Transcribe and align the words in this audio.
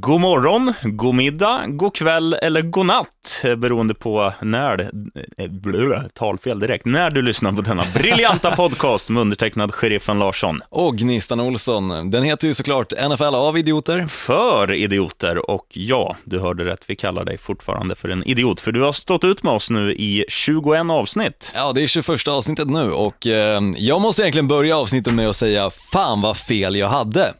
God 0.00 0.20
morgon, 0.20 0.74
god 0.82 1.14
middag, 1.14 1.64
god 1.66 1.94
kväll 1.94 2.34
eller 2.34 2.62
god 2.62 2.86
natt, 2.86 3.42
eh, 3.44 3.54
beroende 3.54 3.94
på 3.94 4.32
när, 4.40 4.90
eh, 5.38 5.50
blö, 5.50 6.02
talfel 6.14 6.60
direkt, 6.60 6.84
när 6.84 7.10
du 7.10 7.22
lyssnar 7.22 7.52
på 7.52 7.62
denna 7.62 7.84
briljanta 7.94 8.50
podcast 8.56 9.10
med 9.10 9.20
undertecknad 9.20 9.74
Sheriffen 9.74 10.18
Larsson. 10.18 10.60
Och 10.68 10.96
Gnistan 10.96 11.40
Olsson, 11.40 12.10
den 12.10 12.22
heter 12.22 12.48
ju 12.48 12.54
såklart 12.54 12.92
NFL 12.92 13.34
av 13.34 13.58
idioter. 13.58 14.06
För 14.06 14.72
idioter, 14.72 15.50
och 15.50 15.66
ja, 15.70 16.16
du 16.24 16.38
hörde 16.38 16.64
rätt, 16.64 16.84
vi 16.86 16.96
kallar 16.96 17.24
dig 17.24 17.38
fortfarande 17.38 17.94
för 17.94 18.08
en 18.08 18.24
idiot, 18.24 18.60
för 18.60 18.72
du 18.72 18.80
har 18.82 18.92
stått 18.92 19.24
ut 19.24 19.42
med 19.42 19.52
oss 19.52 19.70
nu 19.70 19.92
i 19.92 20.24
21 20.28 20.90
avsnitt. 20.90 21.52
Ja, 21.54 21.72
det 21.72 21.82
är 21.82 21.86
21 21.86 22.28
avsnittet 22.28 22.68
nu. 22.68 22.92
Och 22.92 23.26
eh, 23.26 23.60
jag 23.76 24.00
måste 24.00 24.22
egentligen 24.22 24.48
börja 24.48 24.76
avsnittet 24.76 25.14
med 25.14 25.28
att 25.28 25.36
säga, 25.36 25.70
fan 25.70 26.20
vad 26.20 26.36
fel 26.36 26.76
jag 26.76 26.88
hade 26.88 27.32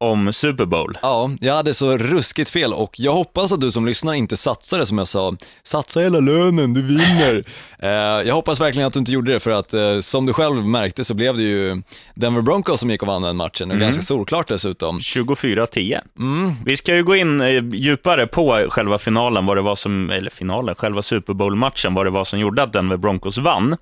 om 0.00 0.32
Super 0.32 0.64
Bowl. 0.64 0.98
Ja, 1.02 1.30
jag 1.40 1.54
hade 1.54 1.74
så 1.74 1.96
ruskigt 1.96 2.50
fel 2.50 2.72
och 2.72 3.00
jag 3.00 3.12
hoppas 3.12 3.52
att 3.52 3.60
du 3.60 3.70
som 3.70 3.86
lyssnar 3.86 4.14
inte 4.14 4.36
satsade 4.36 4.86
som 4.86 4.98
jag 4.98 5.08
sa, 5.08 5.36
satsa 5.62 6.00
hela 6.00 6.20
lönen, 6.20 6.74
du 6.74 6.82
vinner. 6.82 7.44
eh, 7.78 8.28
jag 8.28 8.34
hoppas 8.34 8.60
verkligen 8.60 8.86
att 8.86 8.92
du 8.92 8.98
inte 8.98 9.12
gjorde 9.12 9.32
det 9.32 9.40
för 9.40 9.50
att 9.50 9.74
eh, 9.74 10.00
som 10.00 10.26
du 10.26 10.32
själv 10.32 10.66
märkte 10.66 11.04
så 11.04 11.14
blev 11.14 11.36
det 11.36 11.42
ju 11.42 11.82
Denver 12.14 12.42
Broncos 12.42 12.80
som 12.80 12.90
gick 12.90 13.02
och 13.02 13.08
vann 13.08 13.22
den 13.22 13.36
matchen, 13.36 13.70
mm. 13.70 13.82
ganska 13.82 14.02
solklart 14.02 14.48
dessutom. 14.48 14.98
24-10. 14.98 16.00
Mm. 16.18 16.52
Vi 16.64 16.76
ska 16.76 16.94
ju 16.94 17.04
gå 17.04 17.16
in 17.16 17.40
eh, 17.40 17.64
djupare 17.72 18.26
på 18.26 18.66
själva 18.68 18.98
finalen, 18.98 19.46
vad 19.46 19.56
det 19.56 19.62
var 19.62 19.76
som, 19.76 20.10
eller 20.10 20.30
finalen, 20.30 20.74
själva 20.74 21.02
Super 21.02 21.34
Bowl-matchen, 21.34 21.94
vad 21.94 22.06
det 22.06 22.10
var 22.10 22.24
som 22.24 22.38
gjorde 22.38 22.62
att 22.62 22.72
Denver 22.72 22.96
Broncos 22.96 23.38
vann. 23.38 23.76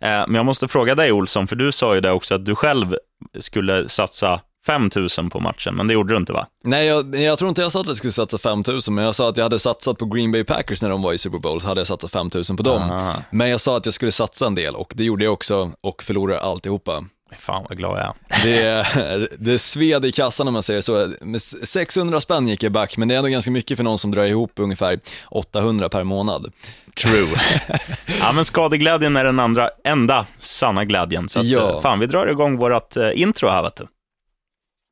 Men 0.00 0.34
jag 0.34 0.44
måste 0.44 0.68
fråga 0.68 0.94
dig 0.94 1.12
Olsson, 1.12 1.46
för 1.46 1.56
du 1.56 1.72
sa 1.72 1.94
ju 1.94 2.00
det 2.00 2.10
också 2.10 2.34
att 2.34 2.46
du 2.46 2.54
själv 2.54 2.96
skulle 3.40 3.88
satsa 3.88 4.40
5 4.66 4.90
000 5.18 5.30
på 5.30 5.40
matchen, 5.40 5.74
men 5.74 5.86
det 5.86 5.94
gjorde 5.94 6.14
du 6.14 6.18
inte 6.18 6.32
va? 6.32 6.46
Nej, 6.64 6.86
jag, 6.86 7.16
jag 7.16 7.38
tror 7.38 7.48
inte 7.48 7.62
jag 7.62 7.72
sa 7.72 7.80
att 7.80 7.86
jag 7.86 7.96
skulle 7.96 8.12
satsa 8.12 8.38
5 8.38 8.62
000, 8.66 8.80
men 8.90 9.04
jag 9.04 9.14
sa 9.14 9.28
att 9.28 9.36
jag 9.36 9.44
hade 9.44 9.58
satsat 9.58 9.98
på 9.98 10.06
Green 10.06 10.32
Bay 10.32 10.44
Packers 10.44 10.82
när 10.82 10.90
de 10.90 11.02
var 11.02 11.12
i 11.12 11.18
Super 11.18 11.38
Bowl, 11.38 11.60
så 11.60 11.68
hade 11.68 11.80
jag 11.80 11.88
satsat 11.88 12.10
5 12.10 12.30
000 12.34 12.44
på 12.56 12.62
dem. 12.62 12.82
Aha. 12.82 13.14
Men 13.30 13.50
jag 13.50 13.60
sa 13.60 13.76
att 13.76 13.84
jag 13.84 13.94
skulle 13.94 14.12
satsa 14.12 14.46
en 14.46 14.54
del 14.54 14.74
och 14.74 14.92
det 14.96 15.04
gjorde 15.04 15.24
jag 15.24 15.32
också 15.32 15.72
och 15.80 16.02
förlorade 16.02 16.40
alltihopa. 16.40 17.04
Fan 17.38 17.64
vad 17.68 17.78
glad 17.78 17.98
jag 17.98 18.06
är. 18.06 18.44
Det, 18.44 19.28
det 19.38 19.58
sved 19.58 20.04
i 20.04 20.12
kassan 20.12 20.48
om 20.48 20.54
man 20.54 20.62
säger 20.62 20.80
så. 20.80 21.12
600 21.64 22.20
spänn 22.20 22.48
gick 22.48 22.62
jag 22.62 22.72
back, 22.72 22.96
men 22.96 23.08
det 23.08 23.14
är 23.14 23.18
ändå 23.18 23.30
ganska 23.30 23.50
mycket 23.50 23.76
för 23.76 23.84
någon 23.84 23.98
som 23.98 24.10
drar 24.10 24.24
ihop 24.24 24.52
ungefär 24.56 25.00
800 25.30 25.88
per 25.88 26.04
månad. 26.04 26.52
True. 27.02 27.28
ja, 28.20 28.32
men 28.32 28.44
skadeglädjen 28.44 29.16
är 29.16 29.24
den 29.24 29.40
andra, 29.40 29.70
enda 29.84 30.26
sanna 30.38 30.84
glädjen. 30.84 31.28
Så 31.28 31.40
att, 31.40 31.46
ja. 31.46 31.70
Eh, 31.70 31.80
fan, 31.80 32.00
vi 32.00 32.06
drar 32.06 32.26
igång 32.26 32.56
vårt 32.56 32.96
uh, 32.96 33.20
intro 33.20 33.48
här 33.48 33.62
vet 33.62 33.76
du. 33.76 33.86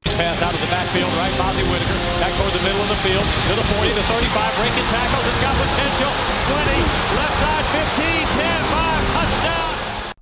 Pass 0.05 0.43
out 0.43 0.53
of 0.53 0.61
the 0.61 0.67
backfield, 0.67 1.11
right? 1.15 1.33
Bozzy 1.39 1.63
Whitaker 1.71 1.99
back 2.19 2.35
toward 2.35 2.53
the 2.53 2.63
middle 2.67 2.83
of 2.83 2.91
the 2.91 3.01
field 3.07 3.23
to 3.23 3.53
the 3.55 3.67
40, 3.79 3.95
the 3.95 4.03
35, 4.03 4.57
breaking 4.59 4.89
tackles. 4.91 5.25
It's 5.31 5.39
got 5.39 5.55
potential. 5.55 6.11
20, 6.51 6.83
left 7.15 7.37
side, 7.39 7.65
15, 7.97 8.27
10, 8.35 8.65
5, 8.75 8.83
touchdown. 8.83 8.92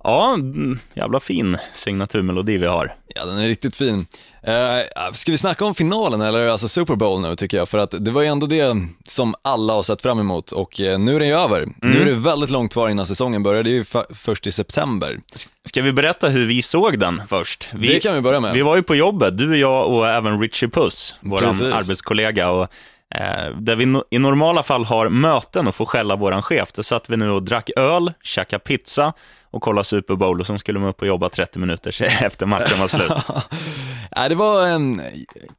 Ja, 0.03 0.33
mm, 0.33 0.79
jävla 0.93 1.19
fin 1.19 1.57
signaturmelodi 1.73 2.57
vi 2.57 2.65
har. 2.65 2.95
Ja, 3.07 3.25
den 3.25 3.37
är 3.37 3.47
riktigt 3.47 3.75
fin. 3.75 4.05
Uh, 4.47 5.13
ska 5.13 5.31
vi 5.31 5.37
snacka 5.37 5.65
om 5.65 5.75
finalen 5.75 6.21
eller 6.21 6.47
alltså 6.47 6.67
Super 6.67 6.95
Bowl 6.95 7.21
nu 7.21 7.35
tycker 7.35 7.57
jag? 7.57 7.69
För 7.69 7.77
att 7.77 8.05
det 8.05 8.11
var 8.11 8.21
ju 8.21 8.27
ändå 8.27 8.47
det 8.47 8.75
som 9.07 9.35
alla 9.41 9.73
har 9.73 9.83
sett 9.83 10.01
fram 10.01 10.19
emot 10.19 10.51
och 10.51 10.79
uh, 10.79 10.99
nu 10.99 11.15
är 11.15 11.19
det 11.19 11.25
ju 11.25 11.33
över. 11.33 11.63
Mm. 11.63 11.75
Nu 11.79 12.01
är 12.01 12.05
det 12.05 12.13
väldigt 12.13 12.49
långt 12.49 12.73
kvar 12.73 12.89
innan 12.89 13.05
säsongen 13.05 13.43
börjar, 13.43 13.63
det 13.63 13.69
är 13.69 13.73
ju 13.73 13.85
först 14.09 14.47
i 14.47 14.51
september. 14.51 15.19
Ska 15.65 15.81
vi 15.81 15.93
berätta 15.93 16.29
hur 16.29 16.45
vi 16.45 16.61
såg 16.61 16.99
den 16.99 17.21
först? 17.29 17.69
Vi, 17.73 17.87
det 17.87 17.99
kan 17.99 18.15
vi 18.15 18.21
börja 18.21 18.39
med. 18.39 18.53
Vi 18.53 18.61
var 18.61 18.75
ju 18.75 18.83
på 18.83 18.95
jobbet, 18.95 19.37
du 19.37 19.49
och 19.49 19.57
jag 19.57 19.87
och 19.87 20.07
även 20.07 20.39
Richie 20.39 20.69
Puss, 20.69 21.15
vår 21.21 21.43
arbetskollega. 21.43 22.49
Och 22.49 22.67
Eh, 23.15 23.57
där 23.57 23.75
vi 23.75 24.01
i 24.09 24.19
normala 24.19 24.63
fall 24.63 24.85
har 24.85 25.09
möten 25.09 25.67
och 25.67 25.75
får 25.75 25.85
skälla 25.85 26.15
vår 26.15 26.41
chef. 26.41 26.71
Där 26.71 26.83
satt 26.83 27.09
vi 27.09 27.17
nu 27.17 27.29
och 27.29 27.43
drack 27.43 27.69
öl, 27.75 28.13
käkade 28.23 28.59
pizza 28.59 29.13
och 29.51 29.61
kolla 29.61 29.83
Super 29.83 30.15
Bowl 30.15 30.39
och 30.39 30.47
så 30.47 30.57
skulle 30.57 30.79
man 30.79 30.89
upp 30.89 31.01
och 31.01 31.07
jobba 31.07 31.29
30 31.29 31.59
minuter 31.59 32.03
efter 32.23 32.45
matchen 32.45 32.79
var 32.79 32.87
slut. 32.87 33.11
Nej, 34.15 34.29
det 34.29 34.35
var 34.35 34.67
en 34.67 35.01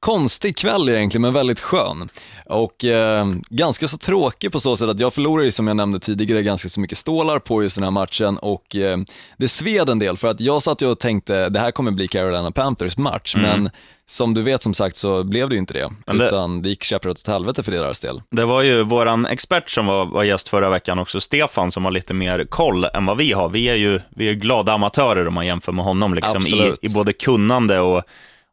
konstig 0.00 0.56
kväll 0.56 0.88
egentligen, 0.88 1.22
men 1.22 1.32
väldigt 1.32 1.60
skön. 1.60 2.08
Och 2.46 2.84
eh, 2.84 3.26
ganska 3.50 3.88
så 3.88 3.98
tråkig 3.98 4.52
på 4.52 4.60
så 4.60 4.76
sätt 4.76 4.88
att 4.88 5.00
jag 5.00 5.14
förlorade, 5.14 5.52
som 5.52 5.66
jag 5.66 5.76
nämnde 5.76 6.00
tidigare, 6.00 6.42
ganska 6.42 6.68
så 6.68 6.80
mycket 6.80 6.98
stålar 6.98 7.38
på 7.38 7.62
just 7.62 7.76
den 7.76 7.84
här 7.84 7.90
matchen 7.90 8.38
och 8.38 8.76
eh, 8.76 8.98
det 9.36 9.48
sved 9.48 9.88
en 9.88 9.98
del 9.98 10.16
för 10.16 10.28
att 10.28 10.40
jag 10.40 10.62
satt 10.62 10.82
ju 10.82 10.86
och 10.86 10.98
tänkte 10.98 11.48
det 11.48 11.60
här 11.60 11.70
kommer 11.70 11.90
bli 11.90 12.08
Carolina 12.08 12.50
Panthers 12.50 12.96
match, 12.96 13.34
mm. 13.34 13.50
men 13.50 13.70
som 14.06 14.34
du 14.34 14.42
vet 14.42 14.62
som 14.62 14.74
sagt 14.74 14.96
så 14.96 15.24
blev 15.24 15.48
det 15.48 15.54
ju 15.54 15.58
inte 15.58 15.74
det, 15.74 15.90
det 16.06 16.26
utan 16.26 16.62
det 16.62 16.68
gick 16.68 16.82
käpprätt 16.82 17.18
åt 17.18 17.26
helvete 17.26 17.62
för 17.62 17.72
deras 17.72 18.00
del. 18.00 18.22
Det 18.30 18.44
var 18.44 18.62
ju 18.62 18.82
våran 18.82 19.26
expert 19.26 19.70
som 19.70 19.86
var, 19.86 20.06
var 20.06 20.24
gäst 20.24 20.48
förra 20.48 20.70
veckan 20.70 20.98
också, 20.98 21.20
Stefan, 21.20 21.70
som 21.70 21.84
har 21.84 21.92
lite 21.92 22.14
mer 22.14 22.44
koll 22.44 22.84
än 22.84 23.06
vad 23.06 23.16
vi 23.16 23.32
har. 23.32 23.48
Vi 23.48 23.68
är 23.68 23.74
ju 23.74 24.00
vi 24.10 24.28
är 24.28 24.34
glada 24.34 24.72
amatörer 24.72 25.28
om 25.28 25.34
man 25.34 25.46
jämför 25.46 25.72
med 25.72 25.84
honom, 25.84 26.14
liksom, 26.14 26.42
i, 26.42 26.74
i 26.82 26.88
både 26.88 27.12
kunnande 27.12 27.80
och, 27.80 28.02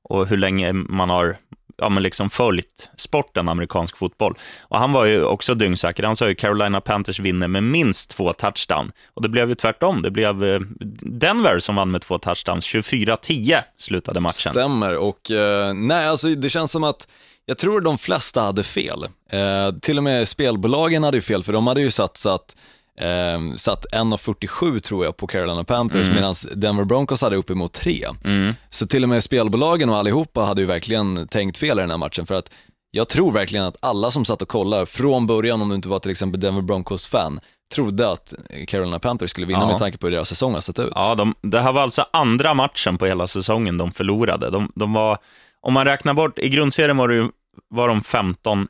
och 0.04 0.28
hur 0.28 0.38
länge 0.38 0.74
man 0.74 1.10
har 1.10 1.38
ja, 1.80 1.90
men 1.90 2.04
liksom 2.04 2.30
följt 2.30 2.90
sporten 2.98 3.50
amerikansk 3.50 3.98
fotboll. 3.98 4.38
Och 4.62 4.80
han 4.80 4.92
var 4.92 5.06
ju 5.06 5.24
också 5.24 5.54
dyngsäker. 5.54 6.04
Han 6.04 6.16
sa 6.16 6.30
ju 6.30 6.36
Carolina 6.36 6.82
Panthers 6.82 7.20
vinner 7.20 7.48
med 7.48 7.64
minst 7.64 8.10
två 8.10 8.34
touchdown. 8.34 8.92
Och 9.14 9.22
det 9.22 9.30
blev 9.30 9.50
ju 9.50 9.56
tvärtom. 9.56 10.02
Det 10.02 10.12
blev 10.12 10.44
eh, 10.44 10.60
Denver 11.02 11.60
som 11.60 11.76
vann 11.76 11.92
med 11.92 12.02
två 12.02 12.18
touchdowns. 12.18 12.68
24-10 12.68 13.62
slutade 13.78 14.20
matchen. 14.20 14.52
Stämmer, 14.54 14.98
och 14.98 15.32
eh, 15.32 15.74
nej, 15.74 16.08
alltså 16.08 16.28
det 16.28 16.50
känns 16.50 16.72
som 16.72 16.84
att 16.84 17.08
jag 17.46 17.58
tror 17.58 17.82
de 17.82 17.98
flesta 17.98 18.42
hade 18.42 18.64
fel. 18.64 19.04
Eh, 19.30 19.80
till 19.82 19.98
och 19.98 20.04
med 20.04 20.28
spelbolagen 20.28 21.04
hade 21.04 21.18
ju 21.18 21.22
fel, 21.22 21.44
för 21.44 21.54
de 21.54 21.68
hade 21.68 21.82
ju 21.82 21.92
satsat 21.92 22.56
Eh, 23.00 23.56
satt 23.56 23.86
1,47 23.92 24.80
tror 24.80 25.06
jag 25.06 25.18
på 25.18 25.28
Carolina 25.28 25.64
Panthers 25.64 26.08
mm. 26.08 26.16
medan 26.16 26.36
Denver 26.56 26.84
Broncos 26.84 27.22
hade 27.22 27.36
uppemot 27.36 27.74
3. 27.74 28.06
Mm. 28.24 28.54
Så 28.70 28.88
till 28.88 29.04
och 29.04 29.10
med 29.10 29.24
spelbolagen 29.24 29.90
och 29.90 29.98
allihopa 29.98 30.42
hade 30.42 30.62
ju 30.62 30.68
verkligen 30.68 31.28
tänkt 31.28 31.58
fel 31.58 31.80
i 31.80 31.82
den 31.82 31.90
här 31.90 31.98
matchen 31.98 32.26
för 32.26 32.36
att 32.36 32.52
jag 32.92 33.08
tror 33.08 33.32
verkligen 33.32 33.66
att 33.66 33.78
alla 33.80 34.12
som 34.12 34.26
satt 34.26 34.42
och 34.42 34.48
kollade 34.48 34.86
från 34.86 35.28
början, 35.28 35.62
om 35.62 35.70
du 35.70 35.76
inte 35.76 35.90
var 35.90 36.00
till 36.00 36.12
exempel 36.12 36.40
Denver 36.40 36.62
Broncos-fan, 36.62 37.40
trodde 37.76 38.12
att 38.12 38.34
Carolina 38.68 39.00
Panthers 39.00 39.30
skulle 39.30 39.48
vinna 39.48 39.60
ja. 39.60 39.68
med 39.68 39.78
tanke 39.78 39.98
på 39.98 40.08
hur 40.08 40.12
deras 40.12 40.30
säsong 40.30 40.54
har 40.54 40.62
sett 40.62 40.80
ut. 40.80 40.92
Ja, 40.96 41.16
de, 41.16 41.36
det 41.42 41.60
här 41.60 41.72
var 41.72 41.82
alltså 41.82 42.06
andra 42.14 42.54
matchen 42.54 42.98
på 42.98 43.06
hela 43.06 43.28
säsongen 43.28 43.78
de 43.78 43.92
förlorade. 43.92 44.50
De, 44.50 44.72
de 44.76 44.94
var, 44.94 45.18
om 45.62 45.74
man 45.74 45.86
räknar 45.86 46.14
bort, 46.14 46.40
i 46.40 46.50
grundserien 46.50 46.98
var, 46.98 47.08
det, 47.08 47.30
var 47.70 47.88
de 47.88 48.02
15-1, 48.02 48.68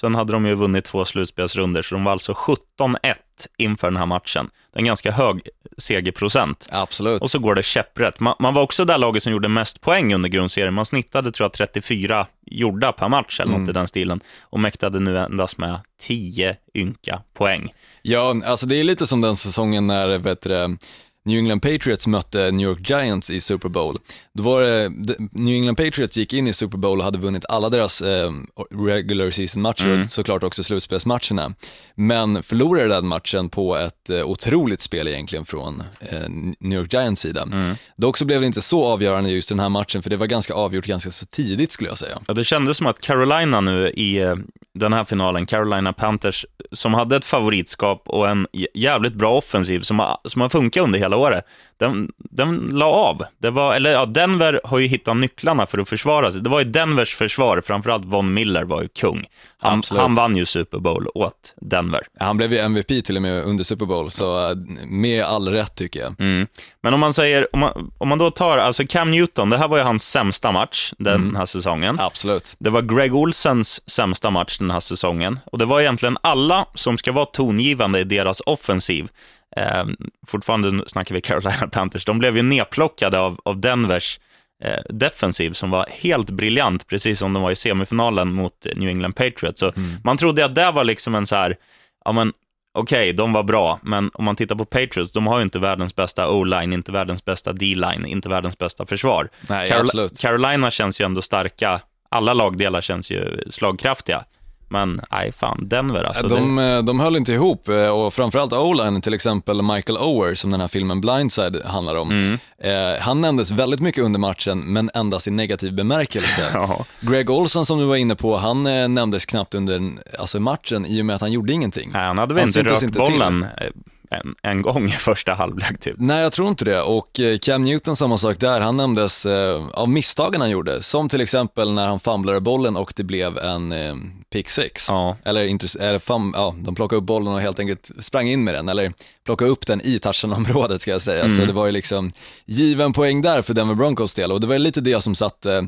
Sen 0.00 0.14
hade 0.14 0.32
de 0.32 0.46
ju 0.46 0.54
vunnit 0.54 0.84
två 0.84 1.04
slutspelsrunder, 1.04 1.82
så 1.82 1.94
de 1.94 2.04
var 2.04 2.12
alltså 2.12 2.32
17-1 2.32 3.14
inför 3.58 3.86
den 3.86 3.96
här 3.96 4.06
matchen. 4.06 4.50
Det 4.72 4.78
är 4.78 4.80
en 4.80 4.86
ganska 4.86 5.10
hög 5.10 5.48
segerprocent. 5.78 6.68
Absolut. 6.70 7.22
Och 7.22 7.30
så 7.30 7.38
går 7.38 7.54
det 7.54 7.62
käpprätt. 7.62 8.20
Man, 8.20 8.34
man 8.38 8.54
var 8.54 8.62
också 8.62 8.84
det 8.84 8.96
laget 8.96 9.22
som 9.22 9.32
gjorde 9.32 9.48
mest 9.48 9.80
poäng 9.80 10.14
under 10.14 10.28
grundserien. 10.28 10.74
Man 10.74 10.86
snittade, 10.86 11.32
tror 11.32 11.44
jag, 11.44 11.52
34 11.52 12.26
gjorda 12.46 12.92
per 12.92 13.08
match 13.08 13.40
eller 13.40 13.52
mm. 13.52 13.60
något 13.60 13.70
i 13.70 13.72
den 13.72 13.88
stilen. 13.88 14.20
Och 14.42 14.60
mäktade 14.60 14.98
nu 14.98 15.18
endast 15.18 15.58
med 15.58 15.78
10 16.00 16.56
ynka 16.74 17.22
poäng. 17.34 17.72
Ja, 18.02 18.34
alltså 18.44 18.66
det 18.66 18.76
är 18.76 18.84
lite 18.84 19.06
som 19.06 19.20
den 19.20 19.36
säsongen 19.36 19.86
när, 19.86 20.18
vet 20.18 20.42
du, 20.42 20.76
New 21.24 21.38
England 21.38 21.60
Patriots 21.60 22.06
mötte 22.06 22.50
New 22.50 22.68
York 22.68 22.90
Giants 22.90 23.30
i 23.30 23.40
Super 23.40 23.68
Bowl. 23.68 23.98
Då 24.32 24.42
var 24.42 24.62
det, 24.62 24.88
New 25.32 25.54
England 25.54 25.76
Patriots 25.76 26.16
gick 26.16 26.32
in 26.32 26.46
i 26.46 26.52
Super 26.52 26.78
Bowl 26.78 26.98
och 26.98 27.04
hade 27.04 27.18
vunnit 27.18 27.44
alla 27.48 27.68
deras 27.68 28.02
eh, 28.02 28.32
regular 28.70 29.30
season-matcher 29.30 29.86
mm. 29.86 30.00
och 30.00 30.06
såklart 30.06 30.42
också 30.42 30.62
slutspelsmatcherna. 30.62 31.54
Men 31.94 32.42
förlorade 32.42 32.88
den 32.88 33.06
matchen 33.06 33.48
på 33.48 33.76
ett 33.76 34.10
eh, 34.10 34.24
otroligt 34.24 34.80
spel 34.80 35.08
egentligen 35.08 35.44
från 35.44 35.82
eh, 36.00 36.28
New 36.60 36.78
York 36.78 36.92
Giants 36.92 37.22
sida. 37.22 37.42
Mm. 37.42 37.74
Dock 37.96 38.16
så 38.16 38.24
blev 38.24 38.40
det 38.40 38.46
inte 38.46 38.62
så 38.62 38.84
avgörande 38.84 39.30
just 39.30 39.48
den 39.48 39.60
här 39.60 39.68
matchen, 39.68 40.02
för 40.02 40.10
det 40.10 40.16
var 40.16 40.26
ganska 40.26 40.54
avgjort 40.54 40.86
ganska 40.86 41.10
så 41.10 41.26
tidigt 41.26 41.72
skulle 41.72 41.90
jag 41.90 41.98
säga. 41.98 42.18
Ja, 42.26 42.34
det 42.34 42.44
kändes 42.44 42.76
som 42.76 42.86
att 42.86 43.00
Carolina 43.00 43.60
nu 43.60 43.90
i 43.90 44.16
eh, 44.18 44.34
den 44.74 44.92
här 44.92 45.04
finalen, 45.04 45.46
Carolina 45.46 45.92
Panthers, 45.92 46.46
som 46.72 46.94
hade 46.94 47.16
ett 47.16 47.24
favoritskap 47.24 48.02
och 48.06 48.28
en 48.28 48.46
jävligt 48.74 49.14
bra 49.14 49.32
offensiv 49.32 49.80
som 49.80 49.98
har, 49.98 50.18
som 50.24 50.40
har 50.40 50.48
funkat 50.48 50.84
under 50.84 50.98
hela 50.98 51.13
året, 51.16 51.44
den, 51.78 52.12
den 52.16 52.56
la 52.72 52.86
av. 52.86 53.24
Det 53.38 53.50
var, 53.50 53.74
eller 53.74 53.92
ja, 53.92 54.06
Denver 54.06 54.60
har 54.64 54.78
ju 54.78 54.86
hittat 54.86 55.16
nycklarna 55.16 55.66
för 55.66 55.78
att 55.78 55.88
försvara 55.88 56.30
sig. 56.30 56.42
Det 56.42 56.50
var 56.50 56.58
ju 56.58 56.64
Denvers 56.64 57.14
försvar, 57.14 57.62
framförallt 57.66 58.04
Von 58.04 58.34
Miller 58.34 58.64
var 58.64 58.82
ju 58.82 58.88
kung. 58.88 59.26
Han, 59.58 59.82
han 59.90 60.14
vann 60.14 60.36
ju 60.36 60.46
Super 60.46 60.78
Bowl 60.78 61.08
åt 61.14 61.54
Denver. 61.60 62.00
Han 62.20 62.36
blev 62.36 62.52
ju 62.52 62.58
MVP 62.58 63.04
till 63.04 63.16
och 63.16 63.22
med 63.22 63.44
under 63.44 63.64
Super 63.64 63.86
Bowl, 63.86 64.10
så 64.10 64.54
med 64.86 65.24
all 65.24 65.48
rätt 65.48 65.74
tycker 65.74 66.00
jag. 66.00 66.20
Mm. 66.20 66.46
Men 66.82 66.94
om 66.94 67.00
man 67.00 67.12
säger, 67.12 67.54
om 67.54 67.60
man, 67.60 67.90
om 67.98 68.08
man 68.08 68.18
då 68.18 68.30
tar, 68.30 68.58
alltså 68.58 68.86
Cam 68.86 69.10
Newton, 69.10 69.50
det 69.50 69.58
här 69.58 69.68
var 69.68 69.78
ju 69.78 69.82
hans 69.82 70.10
sämsta 70.10 70.52
match 70.52 70.92
den 70.98 71.14
mm. 71.14 71.36
här 71.36 71.46
säsongen. 71.46 72.00
Absolut. 72.00 72.56
Det 72.58 72.70
var 72.70 72.82
Greg 72.82 73.14
Olsens 73.14 73.90
sämsta 73.90 74.30
match 74.30 74.58
den 74.58 74.70
här 74.70 74.80
säsongen. 74.80 75.40
Och 75.52 75.58
det 75.58 75.64
var 75.64 75.80
egentligen 75.80 76.18
alla 76.22 76.66
som 76.74 76.98
ska 76.98 77.12
vara 77.12 77.26
tongivande 77.26 78.00
i 78.00 78.04
deras 78.04 78.40
offensiv. 78.40 79.08
Eh, 79.56 79.84
fortfarande 80.26 80.82
snackar 80.86 81.14
vi 81.14 81.20
Carolina 81.20 81.68
Panthers. 81.72 82.04
De 82.04 82.18
blev 82.18 82.36
ju 82.36 82.42
nedplockade 82.42 83.18
av, 83.18 83.40
av 83.44 83.60
Denvers 83.60 84.20
eh, 84.64 84.80
defensiv 84.88 85.52
som 85.52 85.70
var 85.70 85.86
helt 85.90 86.30
briljant, 86.30 86.86
precis 86.86 87.18
som 87.18 87.32
de 87.32 87.42
var 87.42 87.50
i 87.50 87.56
semifinalen 87.56 88.32
mot 88.32 88.66
New 88.76 88.88
England 88.88 89.12
Patriots. 89.12 89.60
Så 89.60 89.72
mm. 89.76 89.90
Man 90.04 90.16
trodde 90.16 90.44
att 90.44 90.54
det 90.54 90.70
var 90.70 90.84
liksom 90.84 91.14
en 91.14 91.26
så 91.26 91.36
här, 91.36 91.56
ja 92.04 92.12
men 92.12 92.32
okej, 92.78 93.02
okay, 93.02 93.12
de 93.12 93.32
var 93.32 93.42
bra, 93.42 93.78
men 93.82 94.10
om 94.14 94.24
man 94.24 94.36
tittar 94.36 94.56
på 94.56 94.64
Patriots, 94.64 95.12
de 95.12 95.26
har 95.26 95.38
ju 95.38 95.42
inte 95.42 95.58
världens 95.58 95.96
bästa 95.96 96.30
O-line, 96.30 96.72
inte 96.72 96.92
världens 96.92 97.24
bästa 97.24 97.52
D-line, 97.52 98.06
inte 98.06 98.28
världens 98.28 98.58
bästa 98.58 98.86
försvar. 98.86 99.28
Nej, 99.48 99.68
Carol 99.68 100.08
Carolina 100.18 100.70
känns 100.70 101.00
ju 101.00 101.04
ändå 101.04 101.22
starka, 101.22 101.80
alla 102.08 102.34
lagdelar 102.34 102.80
känns 102.80 103.10
ju 103.10 103.44
slagkraftiga. 103.50 104.24
Men 104.68 105.00
nej, 105.10 105.32
fan, 105.32 105.68
Denver 105.68 106.04
alltså. 106.04 106.28
De, 106.28 106.56
det... 106.56 106.82
de 106.82 107.00
höll 107.00 107.16
inte 107.16 107.32
ihop 107.32 107.68
eh, 107.68 107.88
och 107.88 108.14
framförallt 108.14 108.52
o 108.52 109.00
till 109.02 109.14
exempel 109.14 109.62
Michael 109.62 109.98
Ower, 109.98 110.34
som 110.34 110.50
den 110.50 110.60
här 110.60 110.68
filmen 110.68 111.00
Blindside 111.00 111.62
handlar 111.64 111.94
om. 111.94 112.10
Mm. 112.10 112.38
Eh, 112.58 113.00
han 113.00 113.20
nämndes 113.20 113.50
väldigt 113.50 113.80
mycket 113.80 114.04
under 114.04 114.20
matchen, 114.20 114.72
men 114.72 114.90
endast 114.94 115.26
i 115.26 115.30
negativ 115.30 115.74
bemärkelse. 115.74 116.50
ja. 116.54 116.84
Greg 117.00 117.30
Olson 117.30 117.66
som 117.66 117.78
du 117.78 117.84
var 117.84 117.96
inne 117.96 118.14
på, 118.14 118.36
han 118.36 118.66
eh, 118.66 118.88
nämndes 118.88 119.26
knappt 119.26 119.54
under 119.54 119.82
alltså, 120.18 120.40
matchen 120.40 120.86
i 120.86 121.00
och 121.00 121.06
med 121.06 121.16
att 121.16 121.22
han 121.22 121.32
gjorde 121.32 121.52
ingenting. 121.52 121.90
Nej, 121.92 122.06
han 122.06 122.18
hade 122.18 122.34
väl 122.34 122.46
inte 122.46 122.62
rört 122.62 122.92
bollen. 122.92 123.46
Till 123.58 123.70
en, 124.14 124.34
en 124.42 124.62
gång 124.62 124.84
i 124.86 124.90
första 124.90 125.34
halvlek 125.34 125.80
typ. 125.80 125.94
Nej, 125.98 126.22
jag 126.22 126.32
tror 126.32 126.48
inte 126.48 126.64
det. 126.64 126.82
Och 126.82 127.20
eh, 127.20 127.38
Cam 127.38 127.62
Newton, 127.62 127.96
samma 127.96 128.18
sak 128.18 128.40
där. 128.40 128.60
Han 128.60 128.76
nämndes 128.76 129.26
eh, 129.26 129.66
av 129.72 129.88
misstagen 129.88 130.40
han 130.40 130.50
gjorde, 130.50 130.82
som 130.82 131.08
till 131.08 131.20
exempel 131.20 131.72
när 131.72 131.86
han 131.86 132.00
famlade 132.00 132.40
bollen 132.40 132.76
och 132.76 132.92
det 132.96 133.04
blev 133.04 133.38
en 133.38 133.72
eh, 133.72 133.94
pick 134.32 134.48
six. 134.48 134.88
Ja. 134.88 135.16
Eller, 135.24 135.40
eller 135.80 135.98
fam, 135.98 136.32
ja, 136.36 136.54
de 136.58 136.74
plockade 136.74 136.98
upp 136.98 137.06
bollen 137.06 137.32
och 137.32 137.40
helt 137.40 137.58
enkelt 137.58 137.90
sprang 137.98 138.28
in 138.28 138.44
med 138.44 138.54
den, 138.54 138.68
eller 138.68 138.92
plockade 139.24 139.50
upp 139.50 139.66
den 139.66 139.80
i 139.80 139.98
touchdown-området 139.98 140.82
ska 140.82 140.90
jag 140.90 141.02
säga. 141.02 141.24
Mm. 141.24 141.36
Så 141.36 141.44
det 141.44 141.52
var 141.52 141.66
ju 141.66 141.72
liksom 141.72 142.12
given 142.44 142.92
poäng 142.92 143.22
där 143.22 143.42
för 143.42 143.54
Denver 143.54 143.74
Broncos 143.74 144.14
del 144.14 144.32
och 144.32 144.40
det 144.40 144.46
var 144.46 144.58
lite 144.58 144.80
det 144.80 145.00
som 145.00 145.14
satte 145.14 145.56
eh, 145.56 145.62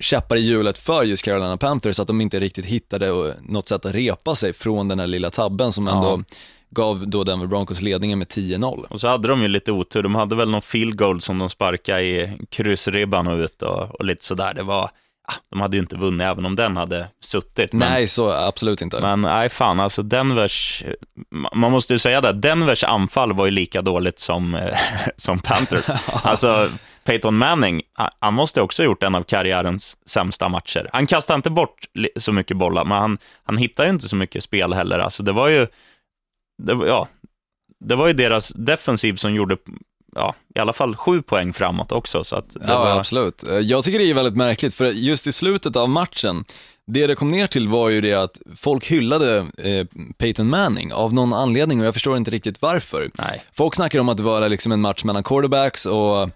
käppar 0.00 0.36
i 0.36 0.40
hjulet 0.40 0.78
för 0.78 1.04
just 1.04 1.24
Carolina 1.24 1.56
Panthers, 1.56 2.00
att 2.00 2.06
de 2.06 2.20
inte 2.20 2.40
riktigt 2.40 2.66
hittade 2.66 3.36
något 3.48 3.68
sätt 3.68 3.84
att 3.84 3.94
repa 3.94 4.34
sig 4.34 4.52
från 4.52 4.88
den 4.88 4.98
här 4.98 5.06
lilla 5.06 5.30
tabben 5.30 5.72
som 5.72 5.88
ändå 5.88 6.22
ja 6.28 6.36
gav 6.70 7.08
då 7.08 7.24
Denver 7.24 7.46
Broncos 7.46 7.80
ledningen 7.80 8.18
med 8.18 8.28
10-0. 8.28 8.84
Och 8.90 9.00
så 9.00 9.08
hade 9.08 9.28
de 9.28 9.42
ju 9.42 9.48
lite 9.48 9.72
otur, 9.72 10.02
de 10.02 10.14
hade 10.14 10.36
väl 10.36 10.50
någon 10.50 10.62
field 10.62 10.98
goal 10.98 11.20
som 11.20 11.38
de 11.38 11.48
sparkade 11.48 12.02
i 12.02 12.38
kryssribban 12.50 13.26
och 13.26 13.38
ut 13.38 13.62
och, 13.62 14.00
och 14.00 14.04
lite 14.04 14.24
sådär. 14.24 14.54
Det 14.54 14.62
var, 14.62 14.82
ah, 15.28 15.32
de 15.50 15.60
hade 15.60 15.76
ju 15.76 15.80
inte 15.80 15.96
vunnit 15.96 16.22
även 16.22 16.46
om 16.46 16.56
den 16.56 16.76
hade 16.76 17.08
suttit. 17.20 17.72
Men, 17.72 17.92
nej, 17.92 18.08
så 18.08 18.32
absolut 18.32 18.82
inte. 18.82 19.00
Men 19.00 19.20
nej, 19.20 19.48
fan, 19.48 19.80
alltså 19.80 20.02
Denvers, 20.02 20.84
man 21.54 21.72
måste 21.72 21.92
ju 21.92 21.98
säga 21.98 22.20
det, 22.20 22.32
Denvers 22.32 22.84
anfall 22.84 23.32
var 23.32 23.44
ju 23.44 23.50
lika 23.50 23.82
dåligt 23.82 24.18
som, 24.18 24.70
som 25.16 25.38
Panthers. 25.38 25.90
alltså, 26.22 26.68
Peyton 27.04 27.36
Manning, 27.36 27.82
han 28.18 28.34
måste 28.34 28.62
också 28.62 28.82
ha 28.82 28.84
gjort 28.84 29.02
en 29.02 29.14
av 29.14 29.22
karriärens 29.22 29.96
sämsta 30.08 30.48
matcher. 30.48 30.90
Han 30.92 31.06
kastade 31.06 31.36
inte 31.36 31.50
bort 31.50 31.84
så 32.16 32.32
mycket 32.32 32.56
bollar, 32.56 32.84
men 32.84 32.98
han, 32.98 33.18
han 33.44 33.56
hittade 33.56 33.88
ju 33.88 33.94
inte 33.94 34.08
så 34.08 34.16
mycket 34.16 34.42
spel 34.42 34.72
heller. 34.72 34.98
Alltså, 34.98 35.22
det 35.22 35.32
var 35.32 35.48
ju 35.48 35.66
det, 36.66 36.72
ja, 36.72 37.08
det 37.80 37.96
var 37.96 38.06
ju 38.06 38.12
deras 38.12 38.48
defensiv 38.48 39.14
som 39.14 39.34
gjorde 39.34 39.56
ja, 40.14 40.34
i 40.54 40.58
alla 40.58 40.72
fall 40.72 40.96
sju 40.96 41.22
poäng 41.22 41.52
framåt 41.52 41.92
också. 41.92 42.24
Så 42.24 42.36
att 42.36 42.56
ja, 42.68 42.78
var... 42.78 42.98
absolut. 42.98 43.44
Jag 43.62 43.84
tycker 43.84 43.98
det 43.98 44.10
är 44.10 44.14
väldigt 44.14 44.36
märkligt, 44.36 44.74
för 44.74 44.86
just 44.86 45.26
i 45.26 45.32
slutet 45.32 45.76
av 45.76 45.88
matchen, 45.88 46.44
det 46.86 47.06
det 47.06 47.14
kom 47.14 47.30
ner 47.30 47.46
till 47.46 47.68
var 47.68 47.88
ju 47.88 48.00
det 48.00 48.14
att 48.14 48.40
folk 48.56 48.86
hyllade 48.86 49.46
eh, 49.58 49.86
Peyton 50.18 50.48
Manning 50.48 50.92
av 50.92 51.14
någon 51.14 51.32
anledning 51.32 51.80
och 51.80 51.86
jag 51.86 51.94
förstår 51.94 52.16
inte 52.16 52.30
riktigt 52.30 52.62
varför. 52.62 53.10
Nej. 53.14 53.44
Folk 53.52 53.74
snackar 53.74 53.98
om 53.98 54.08
att 54.08 54.16
det 54.16 54.22
var 54.22 54.48
liksom 54.48 54.72
en 54.72 54.80
match 54.80 55.04
mellan 55.04 55.22
quarterbacks 55.22 55.86
och 55.86 56.30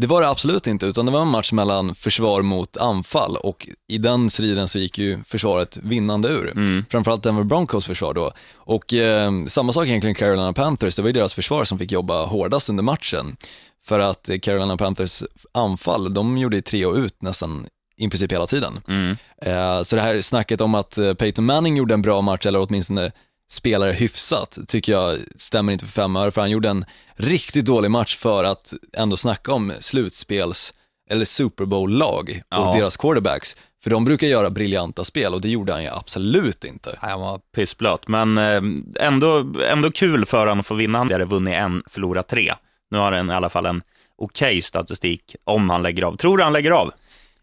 det 0.00 0.06
var 0.06 0.22
det 0.22 0.28
absolut 0.28 0.66
inte, 0.66 0.86
utan 0.86 1.06
det 1.06 1.12
var 1.12 1.22
en 1.22 1.28
match 1.28 1.52
mellan 1.52 1.94
försvar 1.94 2.42
mot 2.42 2.76
anfall 2.76 3.36
och 3.36 3.68
i 3.88 3.98
den 3.98 4.30
striden 4.30 4.68
så 4.68 4.78
gick 4.78 4.98
ju 4.98 5.24
försvaret 5.24 5.76
vinnande 5.82 6.28
ur. 6.28 6.50
Mm. 6.50 6.84
Framförallt 6.90 7.22
Denver 7.22 7.44
Broncos 7.44 7.86
försvar 7.86 8.14
då. 8.14 8.32
Och 8.54 8.94
eh, 8.94 9.32
samma 9.46 9.72
sak 9.72 9.86
egentligen 9.86 10.14
Carolina 10.14 10.52
Panthers, 10.52 10.96
det 10.96 11.02
var 11.02 11.08
ju 11.08 11.12
deras 11.12 11.34
försvar 11.34 11.64
som 11.64 11.78
fick 11.78 11.92
jobba 11.92 12.24
hårdast 12.24 12.70
under 12.70 12.82
matchen. 12.82 13.36
För 13.84 13.98
att 13.98 14.30
Carolina 14.42 14.76
Panthers 14.76 15.22
anfall, 15.54 16.14
de 16.14 16.38
gjorde 16.38 16.62
tre 16.62 16.86
och 16.86 16.96
ut 16.96 17.22
nästan 17.22 17.66
i 17.96 18.08
princip 18.08 18.32
hela 18.32 18.46
tiden. 18.46 18.80
Mm. 18.88 19.16
Eh, 19.42 19.82
så 19.82 19.96
det 19.96 20.02
här 20.02 20.20
snacket 20.20 20.60
om 20.60 20.74
att 20.74 20.98
eh, 20.98 21.14
Peyton 21.14 21.44
Manning 21.44 21.76
gjorde 21.76 21.94
en 21.94 22.02
bra 22.02 22.20
match, 22.20 22.46
eller 22.46 22.66
åtminstone 22.68 23.12
spelare 23.50 23.92
hyfsat, 23.92 24.58
tycker 24.68 24.92
jag 24.92 25.18
stämmer 25.36 25.72
inte 25.72 25.84
för 25.84 25.92
fem 25.92 26.16
öre, 26.16 26.30
för 26.30 26.40
han 26.40 26.50
gjorde 26.50 26.68
en 26.68 26.84
riktigt 27.16 27.64
dålig 27.64 27.90
match 27.90 28.16
för 28.16 28.44
att 28.44 28.74
ändå 28.92 29.16
snacka 29.16 29.52
om 29.52 29.72
slutspels 29.80 30.74
eller 31.10 31.24
Super 31.24 31.64
Bowl-lag 31.64 32.42
och 32.56 32.76
deras 32.76 32.96
quarterbacks. 32.96 33.56
För 33.82 33.90
de 33.90 34.04
brukar 34.04 34.26
göra 34.26 34.50
briljanta 34.50 35.04
spel 35.04 35.34
och 35.34 35.40
det 35.40 35.48
gjorde 35.48 35.72
han 35.72 35.82
ju 35.82 35.88
absolut 35.88 36.64
inte. 36.64 36.98
Han 37.00 37.20
var 37.20 37.40
pissblöt, 37.54 38.08
men 38.08 38.38
eh, 38.38 38.62
ändå, 39.00 39.52
ändå 39.70 39.90
kul 39.90 40.26
för 40.26 40.38
honom 40.38 40.60
att 40.60 40.66
få 40.66 40.74
vinna. 40.74 40.98
Han 40.98 41.12
hade 41.12 41.24
vunnit 41.24 41.54
en, 41.54 41.82
förlorat 41.86 42.28
tre. 42.28 42.54
Nu 42.90 42.98
har 42.98 43.12
han 43.12 43.30
i 43.30 43.34
alla 43.34 43.48
fall 43.48 43.66
en 43.66 43.82
okej 44.18 44.48
okay 44.48 44.62
statistik 44.62 45.36
om 45.44 45.70
han 45.70 45.82
lägger 45.82 46.02
av. 46.02 46.16
Tror 46.16 46.38
du 46.38 46.44
han 46.44 46.52
lägger 46.52 46.70
av? 46.70 46.92